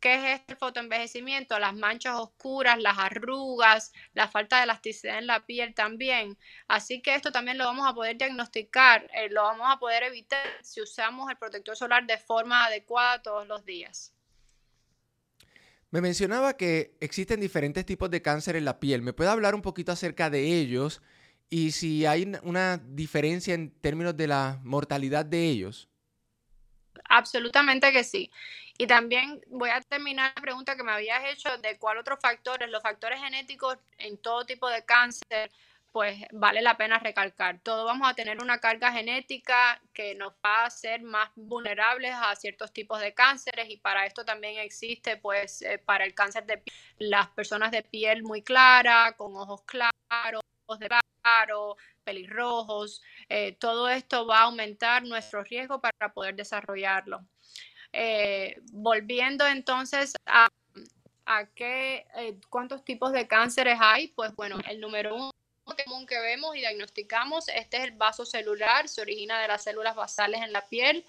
¿Qué 0.00 0.14
es 0.14 0.40
este 0.40 0.54
fotoenvejecimiento? 0.54 1.58
Las 1.58 1.74
manchas 1.74 2.14
oscuras, 2.14 2.78
las 2.78 2.98
arrugas, 2.98 3.92
la 4.14 4.28
falta 4.28 4.58
de 4.58 4.62
elasticidad 4.62 5.18
en 5.18 5.26
la 5.26 5.44
piel 5.44 5.74
también. 5.74 6.38
Así 6.68 7.02
que 7.02 7.16
esto 7.16 7.32
también 7.32 7.58
lo 7.58 7.64
vamos 7.64 7.86
a 7.88 7.94
poder 7.94 8.16
diagnosticar, 8.16 9.10
eh, 9.12 9.28
lo 9.28 9.42
vamos 9.42 9.66
a 9.68 9.78
poder 9.78 10.04
evitar 10.04 10.46
si 10.62 10.80
usamos 10.80 11.28
el 11.30 11.36
protector 11.36 11.76
solar 11.76 12.06
de 12.06 12.16
forma 12.16 12.66
adecuada 12.66 13.22
todos 13.22 13.48
los 13.48 13.64
días. 13.64 14.14
Me 15.90 16.00
mencionaba 16.00 16.56
que 16.56 16.96
existen 17.00 17.40
diferentes 17.40 17.84
tipos 17.84 18.10
de 18.10 18.22
cáncer 18.22 18.54
en 18.54 18.66
la 18.66 18.78
piel. 18.78 19.02
¿Me 19.02 19.14
puede 19.14 19.30
hablar 19.30 19.54
un 19.54 19.62
poquito 19.62 19.90
acerca 19.90 20.30
de 20.30 20.60
ellos 20.60 21.02
y 21.50 21.72
si 21.72 22.06
hay 22.06 22.30
una 22.42 22.78
diferencia 22.78 23.54
en 23.54 23.70
términos 23.80 24.16
de 24.16 24.26
la 24.26 24.60
mortalidad 24.62 25.24
de 25.24 25.46
ellos? 25.46 25.88
Absolutamente 27.08 27.90
que 27.92 28.04
sí. 28.04 28.30
Y 28.76 28.86
también 28.86 29.40
voy 29.48 29.70
a 29.70 29.80
terminar 29.80 30.32
la 30.36 30.42
pregunta 30.42 30.76
que 30.76 30.84
me 30.84 30.92
habías 30.92 31.24
hecho 31.24 31.56
de 31.58 31.78
cuál 31.78 31.98
otros 31.98 32.18
factores, 32.20 32.68
los 32.70 32.82
factores 32.82 33.20
genéticos 33.20 33.78
en 33.98 34.18
todo 34.18 34.44
tipo 34.44 34.68
de 34.68 34.84
cáncer, 34.84 35.50
pues 35.90 36.16
vale 36.32 36.62
la 36.62 36.76
pena 36.76 36.98
recalcar. 36.98 37.60
Todos 37.60 37.86
vamos 37.86 38.08
a 38.08 38.14
tener 38.14 38.40
una 38.42 38.60
carga 38.60 38.92
genética 38.92 39.80
que 39.92 40.14
nos 40.14 40.32
va 40.44 40.62
a 40.62 40.66
hacer 40.66 41.02
más 41.02 41.30
vulnerables 41.34 42.14
a 42.14 42.36
ciertos 42.36 42.72
tipos 42.72 43.00
de 43.00 43.14
cánceres 43.14 43.68
y 43.70 43.78
para 43.78 44.06
esto 44.06 44.24
también 44.24 44.58
existe, 44.58 45.16
pues, 45.16 45.62
eh, 45.62 45.78
para 45.78 46.04
el 46.04 46.14
cáncer 46.14 46.46
de 46.46 46.58
piel, 46.58 46.76
las 46.98 47.28
personas 47.30 47.70
de 47.72 47.82
piel 47.82 48.22
muy 48.22 48.42
clara, 48.42 49.14
con 49.16 49.34
ojos 49.36 49.62
claros, 49.62 50.42
de 50.76 50.88
claro, 51.22 51.76
pelirrojos, 52.04 53.02
eh, 53.28 53.56
todo 53.58 53.88
esto 53.88 54.26
va 54.26 54.40
a 54.40 54.42
aumentar 54.42 55.04
nuestro 55.04 55.42
riesgo 55.44 55.80
para 55.80 56.12
poder 56.12 56.34
desarrollarlo. 56.34 57.24
Eh, 57.92 58.60
volviendo 58.72 59.46
entonces 59.46 60.14
a, 60.26 60.48
qué, 61.54 62.06
eh, 62.16 62.36
cuántos 62.50 62.84
tipos 62.84 63.12
de 63.12 63.26
cánceres 63.26 63.78
hay, 63.80 64.08
pues 64.08 64.34
bueno, 64.34 64.58
el 64.68 64.80
número 64.80 65.14
uno 65.14 65.30
común 65.84 66.06
que 66.06 66.18
vemos 66.18 66.56
y 66.56 66.60
diagnosticamos, 66.60 67.48
este 67.48 67.76
es 67.76 67.84
el 67.84 67.92
vaso 67.92 68.24
celular, 68.24 68.88
se 68.88 69.02
origina 69.02 69.40
de 69.40 69.48
las 69.48 69.62
células 69.62 69.94
basales 69.94 70.42
en 70.42 70.52
la 70.52 70.66
piel. 70.66 71.04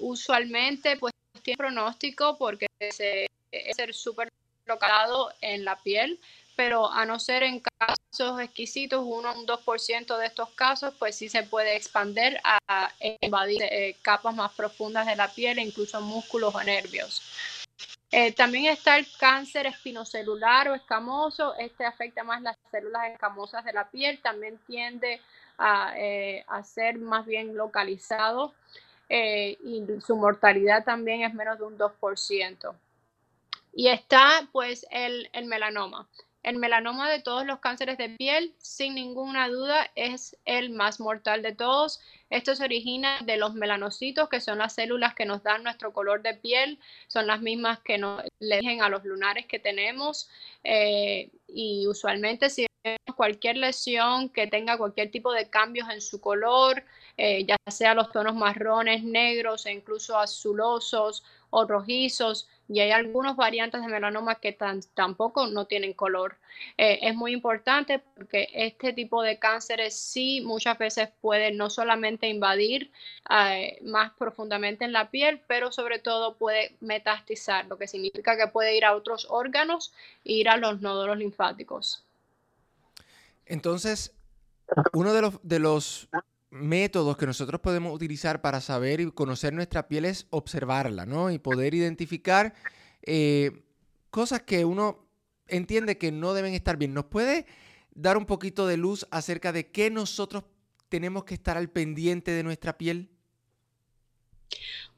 usualmente, 0.00 0.96
pues 0.96 1.12
tiene 1.42 1.56
pronóstico 1.56 2.36
porque 2.36 2.66
es 2.78 2.96
ser 2.96 3.94
súper 3.94 4.28
localizado 4.66 5.32
en 5.40 5.64
la 5.64 5.76
piel 5.76 6.20
pero 6.60 6.92
a 6.92 7.06
no 7.06 7.18
ser 7.18 7.42
en 7.42 7.62
casos 7.78 8.38
exquisitos, 8.38 9.02
uno 9.02 9.30
o 9.30 9.40
un 9.40 9.46
2% 9.46 10.18
de 10.18 10.26
estos 10.26 10.50
casos, 10.50 10.92
pues 10.98 11.16
sí 11.16 11.30
se 11.30 11.42
puede 11.42 11.74
expandir 11.74 12.38
a, 12.44 12.92
invadir 13.22 13.62
eh, 13.62 13.96
capas 14.02 14.34
más 14.36 14.52
profundas 14.52 15.06
de 15.06 15.16
la 15.16 15.28
piel 15.28 15.58
e 15.58 15.62
incluso 15.62 16.02
músculos 16.02 16.54
o 16.54 16.62
nervios. 16.62 17.22
Eh, 18.10 18.32
también 18.32 18.66
está 18.66 18.98
el 18.98 19.06
cáncer 19.18 19.64
espinocelular 19.68 20.68
o 20.68 20.74
escamoso. 20.74 21.54
Este 21.56 21.86
afecta 21.86 22.24
más 22.24 22.42
las 22.42 22.58
células 22.70 23.10
escamosas 23.10 23.64
de 23.64 23.72
la 23.72 23.88
piel. 23.88 24.20
También 24.20 24.58
tiende 24.66 25.18
a, 25.56 25.94
eh, 25.96 26.44
ser 26.62 26.98
más 26.98 27.24
bien 27.24 27.56
localizado 27.56 28.52
y 29.08 29.82
su 30.06 30.14
mortalidad 30.14 30.84
también 30.84 31.22
es 31.22 31.32
menos 31.32 31.58
de 31.58 31.64
un 31.64 31.78
2%. 31.78 32.74
Y 33.72 33.88
está 33.88 34.46
pues 34.52 34.86
el 34.90 35.30
melanoma. 35.46 36.06
El 36.42 36.56
melanoma 36.56 37.10
de 37.10 37.20
todos 37.20 37.44
los 37.44 37.60
cánceres 37.60 37.98
de 37.98 38.10
piel, 38.10 38.54
sin 38.58 38.94
ninguna 38.94 39.48
duda, 39.48 39.90
es 39.94 40.36
el 40.44 40.70
más 40.70 40.98
mortal 41.00 41.42
de 41.42 41.54
todos. 41.54 42.00
Esto 42.30 42.54
se 42.56 42.64
origina 42.64 43.18
de 43.24 43.36
los 43.36 43.54
melanocitos, 43.54 44.28
que 44.28 44.40
son 44.40 44.58
las 44.58 44.74
células 44.74 45.14
que 45.14 45.26
nos 45.26 45.42
dan 45.42 45.62
nuestro 45.62 45.92
color 45.92 46.22
de 46.22 46.34
piel, 46.34 46.78
son 47.08 47.26
las 47.26 47.42
mismas 47.42 47.80
que 47.80 47.98
nos 47.98 48.22
le 48.38 48.60
a 48.80 48.88
los 48.88 49.04
lunares 49.04 49.46
que 49.46 49.58
tenemos. 49.58 50.30
Eh, 50.64 51.30
y 51.48 51.86
usualmente 51.86 52.48
si 52.48 52.66
cualquier 53.16 53.58
lesión 53.58 54.30
que 54.30 54.46
tenga 54.46 54.78
cualquier 54.78 55.10
tipo 55.10 55.32
de 55.32 55.50
cambios 55.50 55.90
en 55.90 56.00
su 56.00 56.20
color, 56.20 56.82
eh, 57.18 57.44
ya 57.44 57.56
sea 57.70 57.94
los 57.94 58.10
tonos 58.12 58.34
marrones, 58.34 59.04
negros 59.04 59.66
e 59.66 59.72
incluso 59.72 60.18
azulosos 60.18 61.22
o 61.50 61.66
rojizos, 61.66 62.48
y 62.72 62.78
hay 62.78 62.92
algunos 62.92 63.34
variantes 63.34 63.80
de 63.80 63.88
melanoma 63.88 64.36
que 64.36 64.56
tampoco 64.94 65.48
no 65.48 65.64
tienen 65.64 65.92
color. 65.92 66.36
Eh, 66.78 67.00
es 67.02 67.16
muy 67.16 67.32
importante 67.32 67.98
porque 67.98 68.48
este 68.52 68.92
tipo 68.92 69.24
de 69.24 69.40
cánceres 69.40 69.98
sí 69.98 70.40
muchas 70.40 70.78
veces 70.78 71.08
pueden 71.20 71.56
no 71.56 71.68
solamente 71.68 72.28
invadir 72.28 72.92
eh, 73.28 73.76
más 73.82 74.12
profundamente 74.12 74.84
en 74.84 74.92
la 74.92 75.10
piel, 75.10 75.40
pero 75.48 75.72
sobre 75.72 75.98
todo 75.98 76.36
puede 76.36 76.76
metastizar, 76.78 77.66
lo 77.66 77.76
que 77.76 77.88
significa 77.88 78.36
que 78.36 78.46
puede 78.46 78.76
ir 78.76 78.84
a 78.84 78.94
otros 78.94 79.26
órganos 79.28 79.92
e 80.24 80.34
ir 80.34 80.48
a 80.48 80.56
los 80.56 80.80
nódulos 80.80 81.18
linfáticos. 81.18 82.04
Entonces, 83.46 84.14
uno 84.92 85.12
de 85.12 85.58
los 85.58 86.08
métodos 86.50 87.16
que 87.16 87.26
nosotros 87.26 87.60
podemos 87.60 87.94
utilizar 87.94 88.40
para 88.40 88.60
saber 88.60 89.00
y 89.00 89.10
conocer 89.12 89.52
nuestra 89.52 89.88
piel 89.88 90.04
es 90.04 90.26
observarla, 90.30 91.06
¿no? 91.06 91.30
Y 91.30 91.38
poder 91.38 91.74
identificar 91.74 92.54
eh, 93.02 93.64
cosas 94.10 94.42
que 94.42 94.64
uno 94.64 95.06
entiende 95.46 95.98
que 95.98 96.12
no 96.12 96.34
deben 96.34 96.54
estar 96.54 96.76
bien. 96.76 96.94
¿Nos 96.94 97.06
puede 97.06 97.46
dar 97.94 98.16
un 98.16 98.26
poquito 98.26 98.66
de 98.66 98.76
luz 98.76 99.06
acerca 99.10 99.52
de 99.52 99.70
qué 99.70 99.90
nosotros 99.90 100.44
tenemos 100.88 101.24
que 101.24 101.34
estar 101.34 101.56
al 101.56 101.70
pendiente 101.70 102.32
de 102.32 102.42
nuestra 102.42 102.76
piel? 102.76 103.10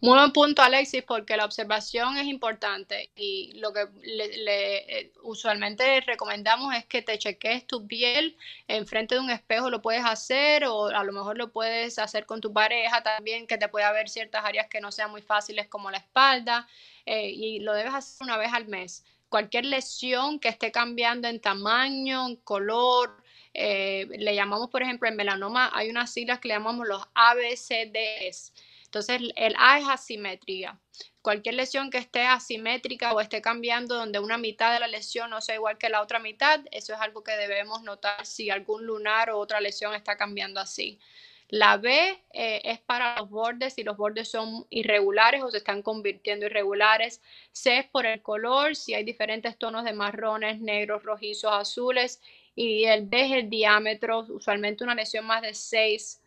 Muy 0.02 0.18
buen 0.18 0.32
punto, 0.32 0.62
Alexis, 0.62 1.04
porque 1.04 1.36
la 1.36 1.44
observación 1.44 2.16
es 2.18 2.26
importante 2.26 3.12
y 3.14 3.52
lo 3.60 3.72
que 3.72 3.86
le, 4.02 4.98
eh, 4.98 5.12
usualmente 5.22 6.00
recomendamos 6.00 6.74
es 6.74 6.84
que 6.86 7.02
te 7.02 7.16
cheques 7.18 7.68
tu 7.68 7.86
piel 7.86 8.36
enfrente 8.66 9.14
de 9.14 9.20
un 9.20 9.30
espejo, 9.30 9.70
lo 9.70 9.80
puedes 9.80 10.04
hacer 10.04 10.64
o 10.64 10.86
a 10.88 11.04
lo 11.04 11.12
mejor 11.12 11.38
lo 11.38 11.52
puedes 11.52 12.00
hacer 12.00 12.26
con 12.26 12.40
tu 12.40 12.52
pareja 12.52 13.04
también, 13.04 13.46
que 13.46 13.58
te 13.58 13.68
pueda 13.68 13.92
ver 13.92 14.08
ciertas 14.08 14.44
áreas 14.44 14.66
que 14.66 14.80
no 14.80 14.90
sean 14.90 15.12
muy 15.12 15.22
fáciles 15.22 15.68
como 15.68 15.88
la 15.88 15.98
espalda 15.98 16.66
eh, 17.06 17.28
y 17.30 17.60
lo 17.60 17.72
debes 17.72 17.94
hacer 17.94 18.24
una 18.24 18.36
vez 18.38 18.52
al 18.52 18.66
mes. 18.66 19.04
Cualquier 19.28 19.66
lesión 19.66 20.40
que 20.40 20.48
esté 20.48 20.72
cambiando 20.72 21.28
en 21.28 21.40
tamaño, 21.40 22.26
en 22.26 22.36
color, 22.38 23.22
eh, 23.54 24.08
le 24.10 24.34
llamamos, 24.34 24.68
por 24.68 24.82
ejemplo, 24.82 25.08
en 25.08 25.14
melanoma, 25.14 25.70
hay 25.72 25.90
unas 25.90 26.12
siglas 26.12 26.40
que 26.40 26.48
le 26.48 26.54
llamamos 26.54 26.88
los 26.88 27.04
ABCDs. 27.14 28.52
Entonces, 28.92 29.22
el 29.36 29.54
A 29.58 29.78
es 29.78 29.88
asimetría. 29.88 30.78
Cualquier 31.22 31.54
lesión 31.54 31.88
que 31.88 31.96
esté 31.96 32.26
asimétrica 32.26 33.14
o 33.14 33.22
esté 33.22 33.40
cambiando 33.40 33.94
donde 33.94 34.18
una 34.18 34.36
mitad 34.36 34.70
de 34.70 34.80
la 34.80 34.86
lesión 34.86 35.30
no 35.30 35.40
sea 35.40 35.54
igual 35.54 35.78
que 35.78 35.88
la 35.88 36.02
otra 36.02 36.18
mitad, 36.18 36.60
eso 36.72 36.92
es 36.92 37.00
algo 37.00 37.24
que 37.24 37.32
debemos 37.32 37.82
notar 37.82 38.26
si 38.26 38.50
algún 38.50 38.84
lunar 38.84 39.30
o 39.30 39.38
otra 39.38 39.62
lesión 39.62 39.94
está 39.94 40.18
cambiando 40.18 40.60
así. 40.60 41.00
La 41.48 41.78
B 41.78 42.22
eh, 42.34 42.60
es 42.64 42.80
para 42.80 43.16
los 43.16 43.30
bordes, 43.30 43.72
si 43.72 43.82
los 43.82 43.96
bordes 43.96 44.30
son 44.30 44.66
irregulares 44.68 45.42
o 45.42 45.50
se 45.50 45.56
están 45.56 45.80
convirtiendo 45.80 46.44
irregulares. 46.44 47.22
C 47.50 47.78
es 47.78 47.86
por 47.86 48.04
el 48.04 48.20
color, 48.20 48.76
si 48.76 48.92
hay 48.92 49.04
diferentes 49.04 49.56
tonos 49.56 49.84
de 49.84 49.94
marrones, 49.94 50.60
negros, 50.60 51.02
rojizos, 51.02 51.50
azules 51.50 52.20
y 52.54 52.84
el 52.84 53.08
D 53.08 53.24
es 53.24 53.32
el 53.32 53.48
diámetro, 53.48 54.26
usualmente 54.28 54.84
una 54.84 54.94
lesión 54.94 55.24
más 55.24 55.40
de 55.40 55.54
6 55.54 56.21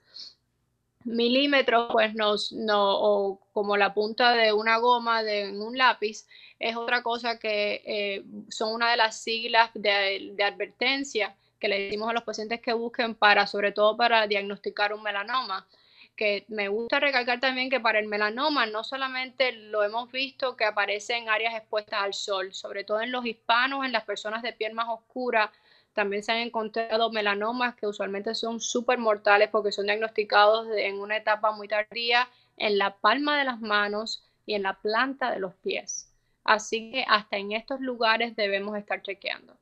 milímetros, 1.06 1.88
pues 1.92 2.16
nos, 2.16 2.52
no, 2.52 3.00
o 3.00 3.40
como 3.54 3.78
la 3.78 3.94
punta 3.94 4.34
de 4.34 4.52
una 4.52 4.78
goma 4.78 5.24
de 5.24 5.52
un 5.52 5.78
lápiz, 5.78 6.26
es 6.60 6.76
otra 6.76 7.04
cosa 7.04 7.40
que 7.40 7.82
eh, 7.86 8.24
son 8.50 8.74
una 8.74 8.92
de 8.92 8.98
las 8.98 9.22
siglas 9.22 9.70
de, 9.74 10.32
de, 10.34 10.44
advertencia 10.44 11.36
que 11.60 11.68
le 11.68 11.84
decimos 11.84 12.10
a 12.10 12.14
los 12.14 12.24
pacientes 12.24 12.60
que 12.60 12.74
busquen 12.74 13.16
para, 13.16 13.48
sobre 13.48 13.72
todo 13.72 13.96
para 13.96 14.28
diagnosticar 14.28 14.94
un 14.94 15.04
melanoma. 15.04 15.68
Que 16.16 16.46
me 16.48 16.70
gusta 16.70 17.02
recalcar 17.02 17.42
también 17.42 17.70
que 17.70 17.82
para 17.82 18.00
el 18.00 18.08
melanoma 18.08 18.66
no 18.66 18.86
solamente 18.86 19.52
lo 19.52 19.84
hemos 19.84 20.10
visto 20.12 20.56
que 20.56 20.64
aparece 20.64 21.18
en 21.18 21.28
áreas 21.28 21.54
expuestas 21.56 22.02
al 22.02 22.14
sol, 22.14 22.54
sobre 22.54 22.86
todo 22.86 23.02
en 23.02 23.12
los 23.12 23.26
hispanos, 23.26 23.86
en 23.86 23.92
las 23.92 24.06
personas 24.06 24.42
de 24.42 24.54
piel 24.54 24.74
más 24.74 24.88
oscura, 24.88 25.52
también 25.96 26.24
se 26.24 26.34
han 26.34 26.40
encontrado 26.40 27.10
melanomas 27.10 27.74
que 27.76 27.88
usualmente 27.88 28.36
son 28.36 28.60
súper 28.60 29.00
mortales 29.00 29.50
porque 29.50 29.72
son 29.72 29.86
diagnosticados 29.86 30.68
en 30.76 31.00
una 31.00 31.18
etapa 31.18 31.54
muy 31.54 31.70
tardía 31.70 32.28
en 32.58 32.78
la 32.78 32.98
palma 32.98 33.40
de 33.40 33.46
las 33.46 33.62
manos 33.62 34.24
y 34.46 34.56
en 34.56 34.64
la 34.64 34.80
planta 34.82 35.32
de 35.32 35.40
los 35.40 35.56
pies. 35.56 36.12
Así 36.44 36.92
que 36.92 37.06
hasta 37.08 37.38
en 37.38 37.54
estos 37.54 37.80
lugares 37.80 38.36
debemos 38.36 38.78
estar 38.78 39.02
chequeando. 39.02 39.58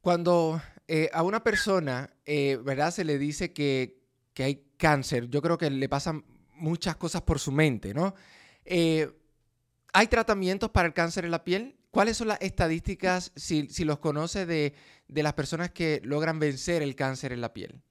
Cuando 0.00 0.62
eh, 0.86 1.10
a 1.12 1.22
una 1.24 1.42
persona, 1.42 2.10
eh, 2.24 2.56
¿verdad? 2.62 2.92
Se 2.92 3.04
le 3.04 3.18
dice 3.18 3.52
que, 3.52 3.98
hay 4.38 4.64
cáncer, 4.78 5.28
yo 5.28 5.42
creo 5.42 5.58
que 5.58 5.68
le 5.68 5.88
pasan 5.90 6.24
muchas 6.54 6.96
cosas 6.96 7.20
por 7.20 7.38
su 7.38 7.52
mente, 7.52 7.92
¿no? 7.92 8.14
Eh, 8.64 9.10
¿Hay 9.92 10.06
tratamientos 10.06 10.70
para 10.70 10.86
el 10.88 10.94
cáncer 10.94 11.26
en 11.26 11.32
la 11.32 11.44
piel? 11.44 11.76
¿Cuáles 11.90 12.16
son 12.16 12.28
las 12.28 12.40
estadísticas, 12.40 13.32
si, 13.34 13.66
los 13.84 13.98
conoce, 13.98 14.46
de, 14.46 14.74
de 15.08 15.22
las 15.22 15.34
personas 15.34 15.70
que 15.70 16.00
logran 16.04 16.38
vencer 16.38 16.82
el 16.82 16.94
cáncer 16.94 17.32
en 17.32 17.40
la 17.40 17.52
piel? 17.52 17.82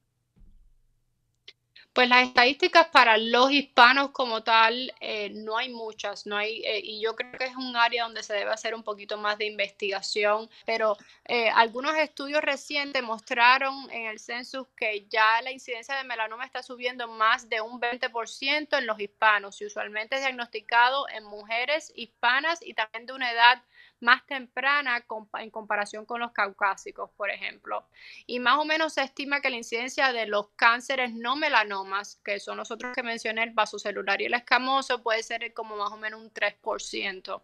Pues 1.92 2.08
las 2.08 2.28
estadísticas 2.28 2.88
para 2.88 3.18
los 3.18 3.52
hispanos 3.52 4.12
como 4.12 4.44
tal 4.44 4.94
eh, 5.02 5.32
no 5.32 5.58
hay 5.58 5.70
muchas, 5.70 6.28
no 6.28 6.38
hay 6.38 6.62
eh, 6.64 6.80
y 6.84 7.02
yo 7.02 7.16
creo 7.16 7.32
que 7.32 7.46
es 7.46 7.56
un 7.56 7.76
área 7.76 8.04
donde 8.04 8.22
se 8.22 8.34
debe 8.34 8.52
hacer 8.52 8.76
un 8.76 8.84
poquito 8.84 9.18
más 9.18 9.40
de 9.40 9.48
investigación, 9.48 10.50
pero 10.66 10.96
eh, 11.26 11.50
algunos 11.50 11.98
estudios 11.98 12.42
recientes 12.42 13.02
mostraron 13.02 13.90
en 13.92 14.06
el 14.06 14.20
census 14.20 14.68
que 14.78 15.08
ya 15.10 15.42
la 15.42 15.52
incidencia 15.52 15.96
de 15.96 16.04
melanoma 16.04 16.46
está 16.46 16.62
subiendo 16.62 17.08
más 17.08 17.50
de 17.50 17.60
un 17.60 17.82
20% 17.82 18.78
en 18.78 18.86
los 18.86 19.00
hispanos 19.00 19.60
y 19.60 19.66
usualmente 19.66 20.16
es 20.16 20.22
diagnosticado 20.22 21.10
en 21.10 21.24
mujeres 21.24 21.92
hispanas 21.96 22.60
y 22.62 22.76
también 22.76 23.08
de 23.08 23.14
una 23.14 23.32
edad 23.32 23.64
más 24.02 24.26
temprana 24.26 25.06
en 25.40 25.50
comparación 25.50 26.06
con 26.06 26.20
los 26.20 26.32
caucásicos, 26.32 27.10
por 27.12 27.30
ejemplo. 27.30 27.86
Y 28.26 28.40
más 28.40 28.58
o 28.58 28.66
menos 28.66 28.94
se 28.94 29.02
estima 29.02 29.42
que 29.42 29.50
la 29.50 29.58
incidencia 29.58 30.12
de 30.14 30.26
los 30.26 30.50
cánceres 30.56 31.14
no 31.14 31.36
melanomas, 31.36 32.20
que 32.24 32.40
son 32.40 32.58
los 32.58 32.72
otros 32.72 32.94
que 32.96 33.04
mencioné, 33.04 33.44
el 33.44 33.52
vasocelular 33.52 34.22
y 34.22 34.26
el 34.26 34.34
escamoso, 34.34 35.04
puede 35.04 35.24
ser 35.24 35.54
como 35.54 35.76
más 35.76 35.92
o 35.92 35.98
menos 35.98 36.22
un 36.22 36.32
3%. 36.32 37.42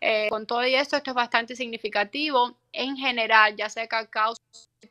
Eh, 0.00 0.28
con 0.28 0.46
todo 0.46 0.62
esto, 0.62 0.96
esto 0.96 1.10
es 1.10 1.14
bastante 1.14 1.56
significativo. 1.56 2.58
En 2.72 2.96
general, 2.96 3.56
ya 3.56 3.68
sea 3.68 3.86
caucásicos 3.86 4.38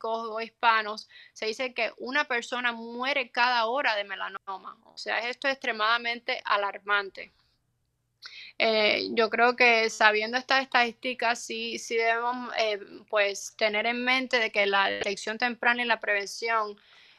o 0.02 0.40
hispanos, 0.40 1.08
se 1.32 1.46
dice 1.46 1.72
que 1.74 1.92
una 1.98 2.24
persona 2.24 2.72
muere 2.72 3.30
cada 3.30 3.66
hora 3.66 3.94
de 3.94 4.04
melanoma. 4.04 4.76
O 4.84 4.96
sea, 4.96 5.28
esto 5.28 5.48
es 5.48 5.54
extremadamente 5.54 6.40
alarmante. 6.44 7.32
Eh, 8.58 9.08
yo 9.12 9.30
creo 9.30 9.56
que 9.56 9.90
sabiendo 9.90 10.38
estas 10.38 10.62
estadísticas 10.62 11.38
sí, 11.40 11.78
sí 11.78 11.96
debemos 11.96 12.52
eh, 12.58 12.78
pues 13.10 13.54
tener 13.56 13.86
en 13.86 14.04
mente 14.04 14.38
de 14.38 14.50
que 14.50 14.66
la 14.66 14.88
detección 14.88 15.38
temprana 15.38 15.82
y 15.82 15.86
la 15.86 16.00
prevención 16.00 16.76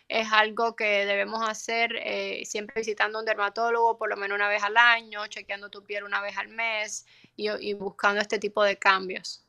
es 0.07 0.27
algo 0.31 0.75
que 0.75 1.05
debemos 1.05 1.47
hacer 1.47 1.95
eh, 1.97 2.43
siempre 2.45 2.81
visitando 2.81 3.19
un 3.19 3.25
dermatólogo 3.25 3.97
por 3.97 4.09
lo 4.09 4.15
menos 4.15 4.35
una 4.35 4.47
vez 4.47 4.63
al 4.63 4.77
año, 4.77 5.27
chequeando 5.27 5.69
tu 5.69 5.83
piel 5.83 6.03
una 6.03 6.21
vez 6.21 6.37
al 6.37 6.47
mes 6.47 7.05
y, 7.35 7.49
y 7.49 7.73
buscando 7.73 8.21
este 8.21 8.39
tipo 8.39 8.63
de 8.63 8.77
cambios. 8.77 9.43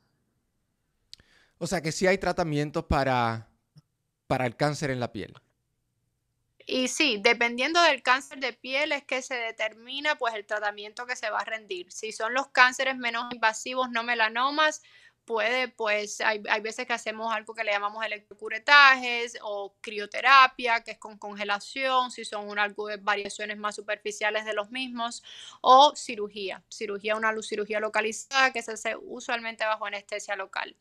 O 1.58 1.66
sea 1.66 1.80
que 1.80 1.92
sí 1.92 2.06
hay 2.06 2.18
tratamientos 2.18 2.84
para, 2.84 3.48
para 4.26 4.46
el 4.46 4.56
cáncer 4.56 4.90
en 4.90 5.00
la 5.00 5.12
piel. 5.12 5.34
Y 6.68 6.88
sí, 6.88 7.18
dependiendo 7.22 7.80
del 7.80 8.02
cáncer 8.02 8.40
de 8.40 8.52
piel 8.52 8.90
es 8.90 9.04
que 9.04 9.22
se 9.22 9.36
determina 9.36 10.16
pues 10.16 10.34
el 10.34 10.44
tratamiento 10.44 11.06
que 11.06 11.14
se 11.14 11.30
va 11.30 11.38
a 11.38 11.44
rendir. 11.44 11.92
Si 11.92 12.10
son 12.10 12.34
los 12.34 12.48
cánceres 12.48 12.96
menos 12.96 13.32
invasivos, 13.32 13.88
no 13.90 14.02
melanomas, 14.02 14.82
puede, 15.26 15.68
pues, 15.68 16.20
hay, 16.20 16.42
hay, 16.48 16.60
veces 16.60 16.86
que 16.86 16.92
hacemos 16.92 17.34
algo 17.34 17.54
que 17.54 17.64
le 17.64 17.72
llamamos 17.72 18.04
electrocuretajes 18.04 19.36
o 19.42 19.74
crioterapia, 19.80 20.82
que 20.82 20.92
es 20.92 20.98
con 20.98 21.18
congelación, 21.18 22.10
si 22.10 22.24
son 22.24 22.48
un, 22.48 22.58
algo 22.58 22.86
de 22.86 22.96
variaciones 22.96 23.58
más 23.58 23.74
superficiales 23.74 24.44
de 24.44 24.54
los 24.54 24.70
mismos, 24.70 25.22
o 25.60 25.94
cirugía, 25.96 26.62
cirugía, 26.70 27.16
una 27.16 27.34
cirugía 27.42 27.80
localizada 27.80 28.52
que 28.52 28.62
se 28.62 28.72
hace 28.72 28.96
usualmente 28.96 29.64
bajo 29.64 29.84
anestesia 29.84 30.36
local. 30.36 30.76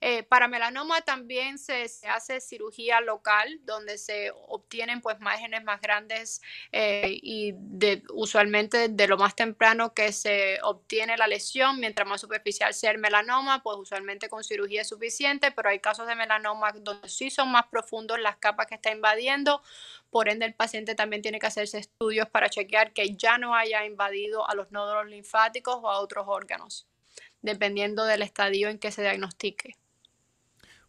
Eh, 0.00 0.22
para 0.22 0.46
melanoma 0.46 1.00
también 1.00 1.58
se, 1.58 1.88
se, 1.88 2.06
hace 2.06 2.40
cirugía 2.40 3.00
local, 3.00 3.60
donde 3.64 3.98
se 3.98 4.30
obtienen 4.46 5.00
pues 5.00 5.18
márgenes 5.18 5.64
más 5.64 5.80
grandes 5.80 6.40
eh, 6.70 7.18
y 7.20 7.52
de, 7.56 8.04
usualmente 8.14 8.88
de 8.88 9.08
lo 9.08 9.18
más 9.18 9.34
temprano 9.34 9.92
que 9.92 10.12
se 10.12 10.60
obtiene 10.62 11.16
la 11.16 11.26
lesión, 11.26 11.80
mientras 11.80 12.06
más 12.06 12.20
superficial 12.20 12.72
sea 12.74 12.92
el 12.92 12.98
melanoma, 12.98 13.62
pues 13.62 13.76
usualmente 13.88 14.28
con 14.28 14.44
cirugía 14.44 14.82
es 14.82 14.88
suficiente, 14.88 15.50
pero 15.50 15.70
hay 15.70 15.80
casos 15.80 16.06
de 16.06 16.14
melanoma 16.14 16.72
donde 16.72 17.08
sí 17.08 17.30
son 17.30 17.50
más 17.50 17.66
profundos 17.70 18.20
las 18.20 18.36
capas 18.36 18.66
que 18.66 18.74
está 18.74 18.92
invadiendo, 18.92 19.62
por 20.10 20.28
ende 20.28 20.44
el 20.44 20.54
paciente 20.54 20.94
también 20.94 21.22
tiene 21.22 21.38
que 21.38 21.46
hacerse 21.46 21.78
estudios 21.78 22.28
para 22.28 22.50
chequear 22.50 22.92
que 22.92 23.16
ya 23.16 23.38
no 23.38 23.54
haya 23.54 23.84
invadido 23.86 24.48
a 24.48 24.54
los 24.54 24.70
nódulos 24.70 25.06
linfáticos 25.06 25.76
o 25.80 25.88
a 25.90 26.00
otros 26.00 26.26
órganos, 26.28 26.86
dependiendo 27.40 28.04
del 28.04 28.22
estadio 28.22 28.68
en 28.68 28.78
que 28.78 28.92
se 28.92 29.02
diagnostique. 29.02 29.76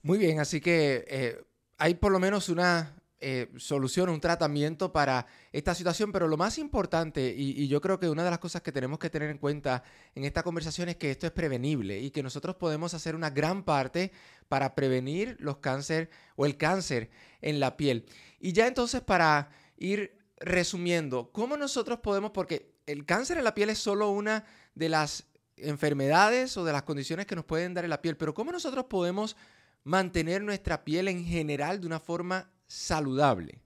Muy 0.01 0.17
bien, 0.17 0.39
así 0.39 0.59
que 0.59 1.05
eh, 1.07 1.41
hay 1.77 1.95
por 1.95 2.11
lo 2.11 2.19
menos 2.19 2.49
una 2.49 2.98
eh, 3.21 3.51
solución, 3.57 4.09
un 4.09 4.21
tratamiento 4.21 4.93
para 4.93 5.25
esta 5.51 5.75
situación, 5.75 6.11
pero 6.11 6.27
lo 6.27 6.37
más 6.37 6.57
importante, 6.57 7.33
y, 7.35 7.67
yo 7.67 7.81
creo 7.81 7.99
que 7.99 8.07
una 8.07 8.23
de 8.23 8.29
las 8.29 8.39
cosas 8.39 8.61
que 8.61 8.71
tenemos 8.71 8.97
que 8.97 9.09
tener 9.09 9.29
en 9.29 9.37
cuenta 9.37 9.83
en 10.15 10.23
esta 10.23 10.41
conversación 10.41 10.87
es 10.87 10.95
que 10.95 11.11
esto 11.11 11.27
es 11.27 11.33
prevenible 11.33 11.99
y 11.99 12.11
que 12.11 12.23
nosotros 12.23 12.55
podemos 12.55 12.93
hacer 12.93 13.15
una 13.15 13.29
gran 13.29 13.63
parte 13.63 14.11
para 14.47 14.73
prevenir 14.73 15.35
los 15.39 15.57
cánceres 15.57 16.07
o 16.37 16.45
el 16.45 16.55
cáncer 16.55 17.09
en 17.41 17.59
la 17.59 17.75
piel. 17.75 18.05
Y 18.39 18.53
ya 18.53 18.67
entonces 18.67 19.01
para 19.01 19.49
ir 19.77 20.17
resumiendo, 20.37 21.31
¿cómo 21.33 21.57
nosotros 21.57 21.99
podemos, 21.99 22.31
porque 22.31 22.73
el 22.85 23.05
cáncer 23.05 23.37
en 23.37 23.43
la 23.43 23.53
piel 23.53 23.69
es 23.69 23.79
solo 23.79 24.11
una 24.11 24.45
de 24.75 24.87
las 24.87 25.25
enfermedades 25.57 26.55
o 26.57 26.63
de 26.63 26.71
las 26.71 26.83
condiciones 26.83 27.25
que 27.25 27.35
nos 27.35 27.45
pueden 27.45 27.73
dar 27.73 27.83
en 27.83 27.89
la 27.89 28.01
piel, 28.01 28.17
pero 28.17 28.33
¿cómo 28.33 28.51
nosotros 28.51 28.85
podemos 28.85 29.35
mantener 29.83 30.41
nuestra 30.41 30.83
piel 30.83 31.07
en 31.07 31.25
general 31.25 31.81
de 31.81 31.87
una 31.87 31.99
forma 31.99 32.49
saludable? 32.69 33.61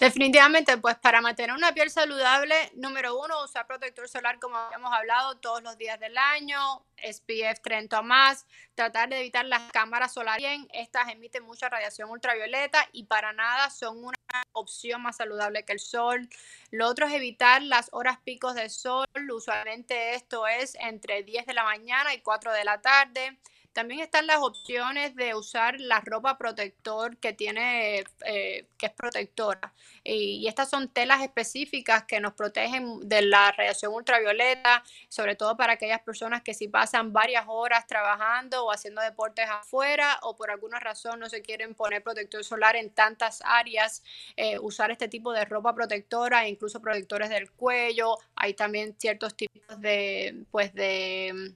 Definitivamente, 0.00 0.76
pues 0.78 0.96
para 0.96 1.20
mantener 1.20 1.54
una 1.54 1.72
piel 1.72 1.88
saludable, 1.88 2.54
número 2.74 3.18
uno, 3.18 3.44
usar 3.44 3.66
protector 3.66 4.08
solar 4.08 4.38
como 4.40 4.56
habíamos 4.56 4.92
hablado 4.92 5.36
todos 5.36 5.62
los 5.62 5.78
días 5.78 6.00
del 6.00 6.18
año, 6.18 6.84
SPF 6.96 7.60
30 7.62 8.00
o 8.00 8.02
más, 8.02 8.46
tratar 8.74 9.08
de 9.08 9.20
evitar 9.20 9.44
las 9.44 9.70
cámaras 9.70 10.12
solares, 10.12 10.60
estas 10.72 11.08
emiten 11.08 11.44
mucha 11.44 11.68
radiación 11.68 12.10
ultravioleta 12.10 12.88
y 12.92 13.04
para 13.04 13.32
nada 13.32 13.70
son 13.70 14.04
una 14.04 14.18
opción 14.52 15.00
más 15.02 15.16
saludable 15.16 15.64
que 15.64 15.72
el 15.72 15.80
sol. 15.80 16.28
Lo 16.70 16.88
otro 16.88 17.06
es 17.06 17.12
evitar 17.12 17.62
las 17.62 17.88
horas 17.92 18.18
picos 18.24 18.54
de 18.54 18.68
sol, 18.70 19.06
usualmente 19.32 20.14
esto 20.14 20.46
es 20.46 20.74
entre 20.76 21.22
10 21.22 21.46
de 21.46 21.54
la 21.54 21.64
mañana 21.64 22.12
y 22.14 22.20
4 22.20 22.52
de 22.52 22.64
la 22.64 22.80
tarde. 22.80 23.38
También 23.74 24.00
están 24.00 24.28
las 24.28 24.38
opciones 24.38 25.16
de 25.16 25.34
usar 25.34 25.80
la 25.80 26.00
ropa 26.00 26.38
protector 26.38 27.16
que 27.16 27.32
tiene, 27.32 28.04
eh, 28.24 28.68
que 28.78 28.86
es 28.86 28.92
protectora. 28.92 29.74
Y, 30.04 30.46
estas 30.46 30.70
son 30.70 30.88
telas 30.88 31.22
específicas 31.22 32.04
que 32.04 32.20
nos 32.20 32.34
protegen 32.34 33.00
de 33.08 33.22
la 33.22 33.50
radiación 33.50 33.92
ultravioleta, 33.92 34.84
sobre 35.08 35.34
todo 35.34 35.56
para 35.56 35.72
aquellas 35.72 36.00
personas 36.02 36.42
que 36.42 36.54
si 36.54 36.68
pasan 36.68 37.12
varias 37.12 37.46
horas 37.48 37.84
trabajando 37.88 38.64
o 38.64 38.70
haciendo 38.70 39.02
deportes 39.02 39.46
afuera 39.50 40.20
o 40.22 40.36
por 40.36 40.52
alguna 40.52 40.78
razón 40.78 41.18
no 41.18 41.28
se 41.28 41.42
quieren 41.42 41.74
poner 41.74 42.04
protector 42.04 42.44
solar 42.44 42.76
en 42.76 42.90
tantas 42.90 43.42
áreas, 43.44 44.04
eh, 44.36 44.56
usar 44.60 44.92
este 44.92 45.08
tipo 45.08 45.32
de 45.32 45.44
ropa 45.46 45.74
protectora 45.74 46.44
e 46.44 46.50
incluso 46.50 46.80
protectores 46.80 47.28
del 47.28 47.50
cuello. 47.50 48.18
Hay 48.36 48.54
también 48.54 48.94
ciertos 49.00 49.34
tipos 49.34 49.80
de, 49.80 50.44
pues 50.52 50.72
de 50.74 51.54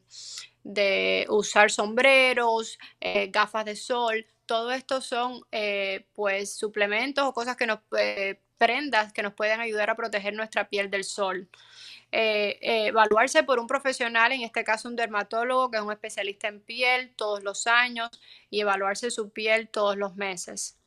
de 0.65 1.27
usar 1.29 1.71
sombreros, 1.71 2.79
eh, 3.01 3.29
gafas 3.31 3.65
de 3.65 3.77
sol, 3.77 4.27
todo 4.47 4.73
esto 4.73 5.01
son 5.01 5.43
eh, 5.53 6.07
pues 6.15 6.57
suplementos 6.57 7.25
o 7.25 7.33
cosas 7.33 7.57
que 7.57 7.67
nos 7.67 7.81
eh, 7.99 8.41
prendas 8.59 9.13
que 9.13 9.23
nos 9.23 9.35
pueden 9.35 9.61
ayudar 9.61 9.91
a 9.91 9.97
proteger 9.97 10.35
nuestra 10.35 10.69
piel 10.69 10.91
del 10.91 11.05
sol. 11.05 11.49
evaluarse 12.11 13.43
por 13.43 13.59
un 13.61 13.67
profesional, 13.67 14.33
en 14.33 14.43
este 14.43 14.65
caso 14.65 14.89
un 14.89 14.97
dermatólogo 14.97 15.71
que 15.71 15.77
es 15.77 15.83
un 15.83 15.93
especialista 15.93 16.49
en 16.49 16.61
piel 16.61 17.15
todos 17.17 17.43
los 17.43 17.67
años 17.67 18.11
y 18.51 18.61
evaluarse 18.61 19.11
su 19.11 19.31
piel 19.31 19.69
todos 19.69 19.97
los 19.97 20.17
meses. 20.17 20.78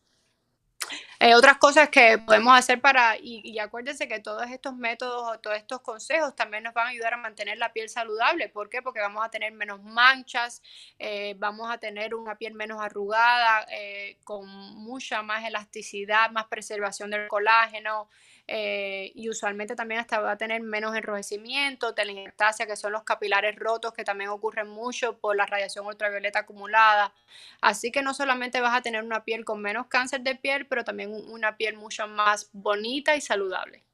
Eh, 1.20 1.36
otras 1.36 1.58
cosas 1.58 1.90
que 1.90 2.18
podemos 2.18 2.58
hacer 2.58 2.82
para, 2.82 3.16
y, 3.16 3.60
acuérdense 3.60 4.08
que 4.08 4.20
todos 4.20 4.50
estos 4.50 4.76
métodos 4.76 5.24
o 5.32 5.40
todos 5.40 5.56
estos 5.56 5.82
consejos 5.82 6.36
también 6.36 6.64
nos 6.64 6.74
van 6.74 6.88
a 6.88 6.90
ayudar 6.90 7.14
a 7.14 7.18
mantener 7.18 7.60
la 7.60 7.72
piel 7.74 7.90
saludable. 7.90 8.50
¿Por 8.50 8.70
qué? 8.70 8.82
Porque 8.82 9.02
vamos 9.02 9.24
a 9.24 9.30
tener 9.30 9.54
menos 9.54 9.84
manchas, 9.84 10.64
eh, 10.98 11.36
vamos 11.38 11.72
a 11.72 11.78
tener 11.78 12.16
una 12.16 12.40
piel 12.40 12.56
menos 12.56 12.82
arrugada, 12.82 13.68
eh, 13.72 14.18
con 14.24 14.48
mucha 14.48 15.22
más 15.22 15.46
elasticidad, 15.46 16.32
más 16.32 16.46
preservación 16.48 17.12
del 17.12 17.28
colágeno. 17.28 18.10
Eh, 18.54 19.14
y 19.16 19.30
usualmente 19.30 19.78
también 19.78 20.02
hasta 20.02 20.20
va 20.20 20.34
a 20.34 20.38
tener 20.38 20.62
menos 20.62 20.94
enrojecimiento, 20.94 21.94
telangiectasia, 21.94 22.68
que 22.68 22.76
son 22.76 22.92
los 22.92 23.04
capilares 23.04 23.56
rotos, 23.56 23.94
que 23.94 24.04
también 24.04 24.30
ocurren 24.30 24.68
mucho 24.68 25.18
por 25.20 25.38
la 25.38 25.46
radiación 25.46 25.86
ultravioleta 25.86 26.40
acumulada. 26.40 27.14
Así 27.62 27.94
que 27.94 28.02
no 28.02 28.14
solamente 28.14 28.60
vas 28.60 28.78
a 28.78 28.82
tener 28.82 29.06
una 29.06 29.24
piel 29.24 29.46
con 29.46 29.62
menos 29.62 29.88
cáncer 29.88 30.20
de 30.20 30.36
piel, 30.36 30.68
pero 30.68 30.84
también 30.84 31.14
una 31.14 31.56
piel 31.56 31.78
mucho 31.78 32.10
más 32.10 32.50
bonita 32.52 33.16
y 33.16 33.22
saludable. 33.22 33.86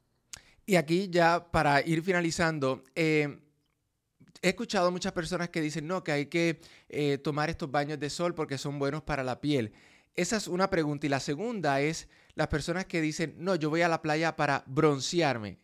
Y 0.65 0.75
aquí 0.75 1.07
ya 1.11 1.51
para 1.51 1.81
ir 1.81 2.01
finalizando, 2.01 2.83
eh, 2.95 3.37
he 4.41 4.49
escuchado 4.49 4.89
muchas 4.89 5.11
personas 5.11 5.49
que 5.49 5.61
dicen, 5.61 5.85
no, 5.85 6.03
que 6.03 6.13
hay 6.13 6.25
que 6.25 6.61
eh, 6.89 7.19
tomar 7.19 7.51
estos 7.51 7.69
baños 7.69 7.99
de 7.99 8.09
sol 8.09 8.33
porque 8.33 8.57
son 8.57 8.79
buenos 8.79 9.03
para 9.03 9.23
la 9.23 9.39
piel. 9.39 9.71
Esa 10.15 10.35
es 10.35 10.47
una 10.47 10.71
pregunta. 10.71 11.05
Y 11.05 11.09
la 11.09 11.19
segunda 11.19 11.79
es 11.79 12.09
las 12.37 12.47
personas 12.47 12.85
que 12.85 13.01
dicen, 13.01 13.33
no, 13.39 13.55
yo 13.55 13.69
voy 13.71 13.81
a 13.81 13.87
la 13.87 14.01
playa 14.01 14.35
para 14.35 14.63
broncearme. 14.67 15.57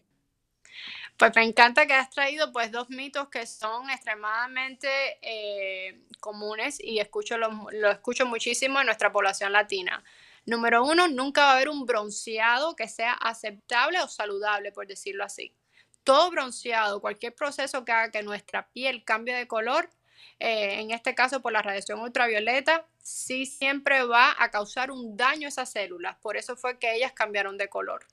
Pues 1.18 1.32
me 1.36 1.44
encanta 1.44 1.86
que 1.86 1.94
has 1.94 2.10
traído 2.10 2.52
pues 2.52 2.72
dos 2.72 2.90
mitos 2.90 3.30
que 3.30 3.46
son 3.46 3.92
extremadamente 3.92 4.90
eh, 5.22 6.02
comunes 6.20 6.80
y 6.80 7.00
escucho 7.00 7.38
lo, 7.38 7.68
lo 7.72 7.92
escucho 7.92 8.26
muchísimo 8.26 8.80
en 8.80 8.88
nuestra 8.88 9.12
población 9.12 9.54
latina. 9.54 10.04
Número 10.48 10.84
uno, 10.84 11.08
nunca 11.08 11.44
va 11.44 11.52
a 11.52 11.54
haber 11.54 11.70
un 11.70 11.86
bronceado 11.86 12.76
que 12.76 12.88
sea 12.88 13.14
aceptable 13.14 14.02
o 14.02 14.08
saludable, 14.08 14.72
por 14.72 14.88
decirlo 14.88 15.24
así. 15.24 15.56
Todo 16.04 16.32
bronceado, 16.32 17.00
cualquier 17.00 17.36
proceso 17.36 17.86
que 17.86 17.92
haga 17.92 18.12
que 18.12 18.24
nuestra 18.24 18.68
piel 18.70 19.06
cambie 19.06 19.36
de 19.36 19.48
color, 19.48 19.92
eh, 20.40 20.82
en 20.82 20.92
este 20.92 21.16
caso 21.16 21.42
por 21.42 21.54
la 21.54 21.62
radiación 21.62 22.00
ultravioleta, 22.02 22.86
sí 23.02 23.46
siempre 23.46 24.04
va 24.04 24.36
a 24.38 24.50
causar 24.52 24.92
un 24.92 25.16
daño 25.16 25.48
a 25.48 25.50
esas 25.50 25.72
células. 25.72 26.18
Por 26.22 26.38
eso 26.38 26.56
fue 26.56 26.80
que 26.80 26.96
ellas 26.96 27.14
cambiaron 27.14 27.58
de 27.58 27.70
color. 27.70 28.06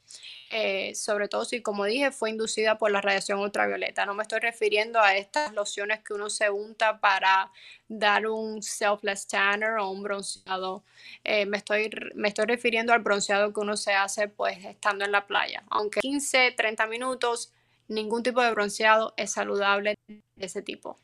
Eh, 0.51 0.95
sobre 0.95 1.29
todo 1.29 1.45
si, 1.45 1.63
como 1.63 1.85
dije, 1.85 2.11
fue 2.11 2.31
inducida 2.31 2.79
por 2.79 2.91
la 2.91 3.01
radiación 3.01 3.41
ultravioleta. 3.41 4.07
No 4.07 4.15
me 4.15 4.23
estoy 4.23 4.41
refiriendo 4.41 5.01
a 5.01 5.17
estas 5.17 5.53
lociones 5.55 6.05
que 6.05 6.15
uno 6.15 6.31
se 6.31 6.51
unta 6.51 7.01
para 7.01 7.51
dar 7.89 8.27
un 8.27 8.63
selfless 8.63 9.27
tanner 9.27 9.79
o 9.79 9.91
un 9.91 10.03
bronceado. 10.03 10.85
Eh, 11.25 11.47
me, 11.47 11.57
estoy, 11.57 11.91
me 12.15 12.29
estoy 12.29 12.47
refiriendo 12.47 12.93
al 12.93 13.01
bronceado 13.01 13.53
que 13.53 13.61
uno 13.61 13.77
se 13.77 13.93
hace 13.93 14.29
pues 14.29 14.65
estando 14.65 15.05
en 15.05 15.13
la 15.13 15.27
playa. 15.27 15.63
Aunque 15.71 16.01
15, 16.01 16.53
30 16.53 16.87
minutos, 16.87 17.53
ningún 17.89 18.23
tipo 18.23 18.41
de 18.41 18.51
bronceado 18.51 19.15
es 19.17 19.33
saludable 19.33 19.97
de 20.07 20.23
ese 20.47 20.63
tipo. 20.63 20.97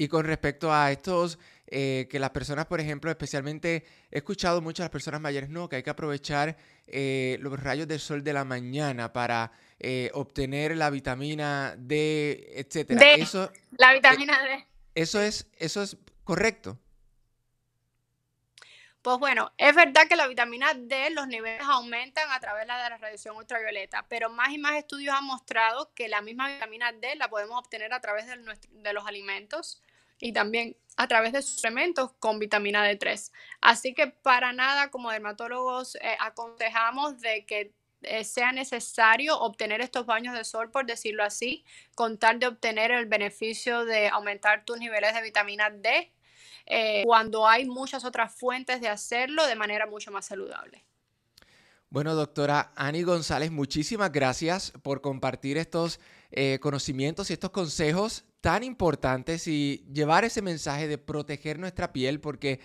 Y 0.00 0.08
con 0.08 0.24
respecto 0.24 0.72
a 0.72 0.90
estos, 0.90 1.38
eh, 1.66 2.08
que 2.10 2.18
las 2.18 2.30
personas, 2.30 2.64
por 2.64 2.80
ejemplo, 2.80 3.10
especialmente 3.10 3.84
he 4.10 4.16
escuchado 4.16 4.62
muchas 4.62 4.84
las 4.84 4.90
personas 4.90 5.20
mayores, 5.20 5.50
no, 5.50 5.68
que 5.68 5.76
hay 5.76 5.82
que 5.82 5.90
aprovechar 5.90 6.56
eh, 6.86 7.36
los 7.42 7.62
rayos 7.62 7.86
del 7.86 8.00
sol 8.00 8.24
de 8.24 8.32
la 8.32 8.46
mañana 8.46 9.12
para 9.12 9.52
eh, 9.78 10.10
obtener 10.14 10.74
la 10.74 10.88
vitamina 10.88 11.74
D, 11.76 12.50
etcétera. 12.54 12.98
D, 12.98 13.14
eso, 13.16 13.52
la 13.76 13.92
vitamina 13.92 14.42
D. 14.42 14.66
Eso 14.94 15.20
es, 15.20 15.50
eso 15.58 15.82
es 15.82 15.98
correcto. 16.24 16.78
Pues 19.02 19.18
bueno, 19.18 19.52
es 19.58 19.74
verdad 19.74 20.08
que 20.08 20.16
la 20.16 20.26
vitamina 20.28 20.72
D, 20.72 21.10
los 21.10 21.28
niveles 21.28 21.60
aumentan 21.66 22.30
a 22.30 22.40
través 22.40 22.62
de 22.62 22.68
la 22.68 22.96
radiación 22.96 23.36
ultravioleta, 23.36 24.06
pero 24.08 24.30
más 24.30 24.50
y 24.50 24.56
más 24.56 24.76
estudios 24.76 25.14
han 25.14 25.26
mostrado 25.26 25.92
que 25.94 26.08
la 26.08 26.22
misma 26.22 26.48
vitamina 26.48 26.90
D 26.90 27.16
la 27.16 27.28
podemos 27.28 27.58
obtener 27.58 27.92
a 27.92 28.00
través 28.00 28.26
de, 28.26 28.38
de 28.70 28.92
los 28.94 29.06
alimentos 29.06 29.82
y 30.20 30.32
también 30.32 30.76
a 30.96 31.08
través 31.08 31.32
de 31.32 31.40
suplementos 31.40 32.12
con 32.18 32.38
vitamina 32.38 32.86
D3. 32.86 33.32
Así 33.62 33.94
que 33.94 34.08
para 34.08 34.52
nada 34.52 34.90
como 34.90 35.10
dermatólogos 35.10 35.96
eh, 35.96 36.16
aconsejamos 36.20 37.20
de 37.20 37.46
que 37.46 37.72
eh, 38.02 38.22
sea 38.24 38.52
necesario 38.52 39.38
obtener 39.38 39.80
estos 39.80 40.04
baños 40.04 40.34
de 40.34 40.44
sol, 40.44 40.70
por 40.70 40.86
decirlo 40.86 41.24
así, 41.24 41.64
con 41.94 42.18
tal 42.18 42.38
de 42.38 42.48
obtener 42.48 42.90
el 42.90 43.06
beneficio 43.06 43.86
de 43.86 44.08
aumentar 44.08 44.64
tus 44.66 44.78
niveles 44.78 45.14
de 45.14 45.22
vitamina 45.22 45.70
D, 45.70 46.12
eh, 46.66 47.02
cuando 47.04 47.48
hay 47.48 47.64
muchas 47.64 48.04
otras 48.04 48.34
fuentes 48.34 48.82
de 48.82 48.88
hacerlo 48.88 49.46
de 49.46 49.54
manera 49.54 49.86
mucho 49.86 50.10
más 50.10 50.26
saludable. 50.26 50.84
Bueno, 51.88 52.14
doctora 52.14 52.72
Ani 52.76 53.02
González, 53.02 53.50
muchísimas 53.50 54.12
gracias 54.12 54.72
por 54.82 55.00
compartir 55.00 55.56
estos 55.56 55.98
conocimientos 56.60 57.30
y 57.30 57.32
estos 57.32 57.50
consejos 57.50 58.24
tan 58.40 58.62
importantes 58.64 59.46
y 59.46 59.84
llevar 59.92 60.24
ese 60.24 60.42
mensaje 60.42 60.88
de 60.88 60.98
proteger 60.98 61.58
nuestra 61.58 61.92
piel, 61.92 62.20
porque 62.20 62.60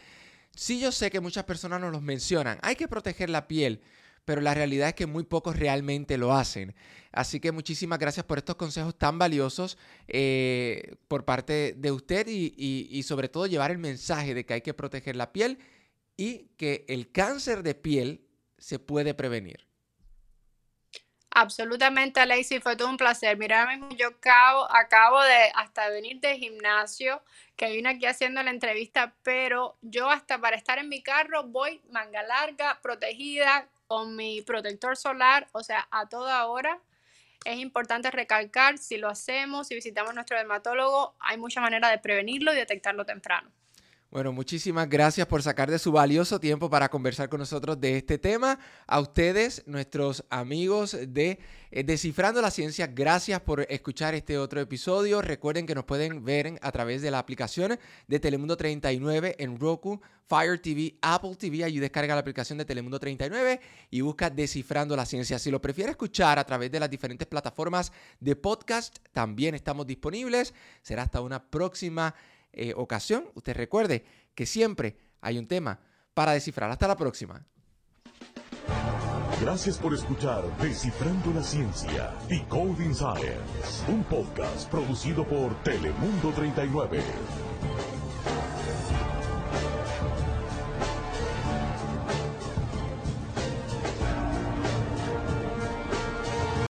sí 0.55 0.79
yo 0.79 0.91
sé 0.91 1.11
que 1.11 1.19
muchas 1.19 1.43
personas 1.45 1.81
nos 1.81 1.91
los 1.91 2.01
mencionan, 2.01 2.59
hay 2.61 2.75
que 2.75 2.87
proteger 2.87 3.29
la 3.29 3.47
piel, 3.47 3.81
pero 4.23 4.41
la 4.41 4.53
realidad 4.53 4.89
es 4.89 4.95
que 4.95 5.05
muy 5.05 5.23
pocos 5.23 5.57
realmente 5.57 6.17
lo 6.17 6.33
hacen. 6.33 6.73
Así 7.11 7.39
que 7.39 7.51
muchísimas 7.51 7.99
gracias 7.99 8.25
por 8.25 8.37
estos 8.37 8.55
consejos 8.55 8.97
tan 8.97 9.19
valiosos 9.19 9.77
eh, 10.07 10.95
por 11.07 11.25
parte 11.25 11.75
de 11.77 11.91
usted 11.91 12.27
y 12.27 13.03
sobre 13.03 13.29
todo 13.29 13.45
llevar 13.45 13.71
el 13.71 13.77
mensaje 13.77 14.33
de 14.33 14.45
que 14.45 14.55
hay 14.55 14.61
que 14.61 14.73
proteger 14.73 15.15
la 15.15 15.31
piel 15.31 15.59
y 16.17 16.49
que 16.57 16.85
el 16.87 17.11
cáncer 17.11 17.61
de 17.63 17.75
piel 17.75 18.25
se 18.57 18.79
puede 18.79 19.13
prevenir. 19.13 19.67
Absolutamente, 21.37 22.21
Alexi, 22.21 22.61
fue 22.61 22.77
todo 22.77 22.87
un 22.87 22.95
placer. 22.95 23.37
Mira, 23.37 23.67
yo 23.97 24.07
acabo, 24.07 24.73
acabo 24.73 25.21
de 25.21 25.51
hasta 25.53 25.89
venir 25.89 26.21
de 26.21 26.37
gimnasio, 26.37 27.21
que 27.57 27.71
vine 27.71 27.89
aquí 27.89 28.05
haciendo 28.05 28.41
la 28.41 28.51
entrevista, 28.51 29.13
pero 29.21 29.75
yo 29.81 30.09
hasta 30.09 30.39
para 30.39 30.55
estar 30.55 30.79
en 30.79 30.87
mi 30.87 31.03
carro 31.03 31.43
voy 31.43 31.81
manga 31.89 32.23
larga, 32.23 32.79
protegida, 32.81 33.67
con 33.87 34.15
mi 34.15 34.43
protector 34.43 34.95
solar, 34.95 35.49
o 35.51 35.61
sea, 35.61 35.89
a 35.91 36.07
toda 36.07 36.45
hora. 36.47 36.79
Es 37.43 37.59
importante 37.59 38.11
recalcar, 38.11 38.77
si 38.77 38.95
lo 38.95 39.09
hacemos, 39.09 39.67
si 39.67 39.75
visitamos 39.75 40.11
a 40.11 40.13
nuestro 40.13 40.37
dermatólogo, 40.37 41.15
hay 41.19 41.37
muchas 41.37 41.61
maneras 41.61 41.91
de 41.91 41.97
prevenirlo 41.97 42.53
y 42.53 42.55
detectarlo 42.55 43.05
temprano. 43.05 43.51
Bueno, 44.11 44.31
muchísimas 44.31 44.87
gracias 44.87 45.27
por 45.27 45.41
sacar 45.43 45.69
de 45.69 45.79
su 45.79 45.91
valioso 45.91 46.39
tiempo 46.39 46.69
para 46.69 46.89
conversar 46.89 47.27
con 47.27 47.39
nosotros 47.39 47.81
de 47.81 47.97
este 47.97 48.17
tema. 48.17 48.59
A 48.87 49.01
ustedes, 49.01 49.63
nuestros 49.65 50.23
amigos 50.29 50.95
de 51.07 51.39
eh, 51.71 51.83
Descifrando 51.83 52.41
la 52.41 52.51
Ciencia, 52.51 52.87
gracias 52.87 53.41
por 53.41 53.65
escuchar 53.69 54.15
este 54.15 54.37
otro 54.37 54.61
episodio. 54.61 55.21
Recuerden 55.21 55.65
que 55.65 55.75
nos 55.75 55.83
pueden 55.83 56.23
ver 56.23 56.57
a 56.61 56.71
través 56.71 57.01
de 57.01 57.11
la 57.11 57.19
aplicación 57.19 57.77
de 58.07 58.19
Telemundo 58.19 58.55
39 58.55 59.35
en 59.39 59.59
Roku, 59.59 59.99
Fire 60.27 60.61
TV, 60.61 60.95
Apple 61.01 61.35
TV. 61.35 61.65
Allí 61.65 61.79
descarga 61.79 62.13
la 62.13 62.21
aplicación 62.21 62.57
de 62.57 62.63
Telemundo 62.63 62.99
39 62.99 63.59
y 63.89 64.01
busca 64.01 64.29
Descifrando 64.29 64.95
la 64.95 65.05
Ciencia. 65.05 65.39
Si 65.39 65.51
lo 65.51 65.59
prefiere 65.59 65.91
escuchar 65.91 66.39
a 66.39 66.45
través 66.45 66.71
de 66.71 66.79
las 66.79 66.89
diferentes 66.89 67.27
plataformas 67.27 67.91
de 68.21 68.35
podcast, 68.37 68.99
también 69.11 69.55
estamos 69.55 69.85
disponibles. 69.85 70.53
Será 70.81 71.03
hasta 71.03 71.19
una 71.19 71.43
próxima 71.43 72.15
eh, 72.55 72.73
ocasión, 72.75 73.25
usted 73.35 73.55
recuerde 73.55 74.05
que 74.33 74.45
siempre 74.45 74.97
hay 75.21 75.37
un 75.37 75.47
tema 75.47 75.79
para 76.13 76.33
descifrar. 76.33 76.71
Hasta 76.71 76.87
la 76.87 76.95
próxima. 76.95 77.45
Gracias 79.41 79.77
por 79.77 79.93
escuchar 79.93 80.43
Descifrando 80.59 81.33
la 81.33 81.43
Ciencia, 81.43 82.13
Decoding 82.29 82.95
Science, 82.95 83.91
un 83.91 84.03
podcast 84.05 84.69
producido 84.69 85.27
por 85.27 85.53
Telemundo 85.63 86.31
39. 86.33 87.03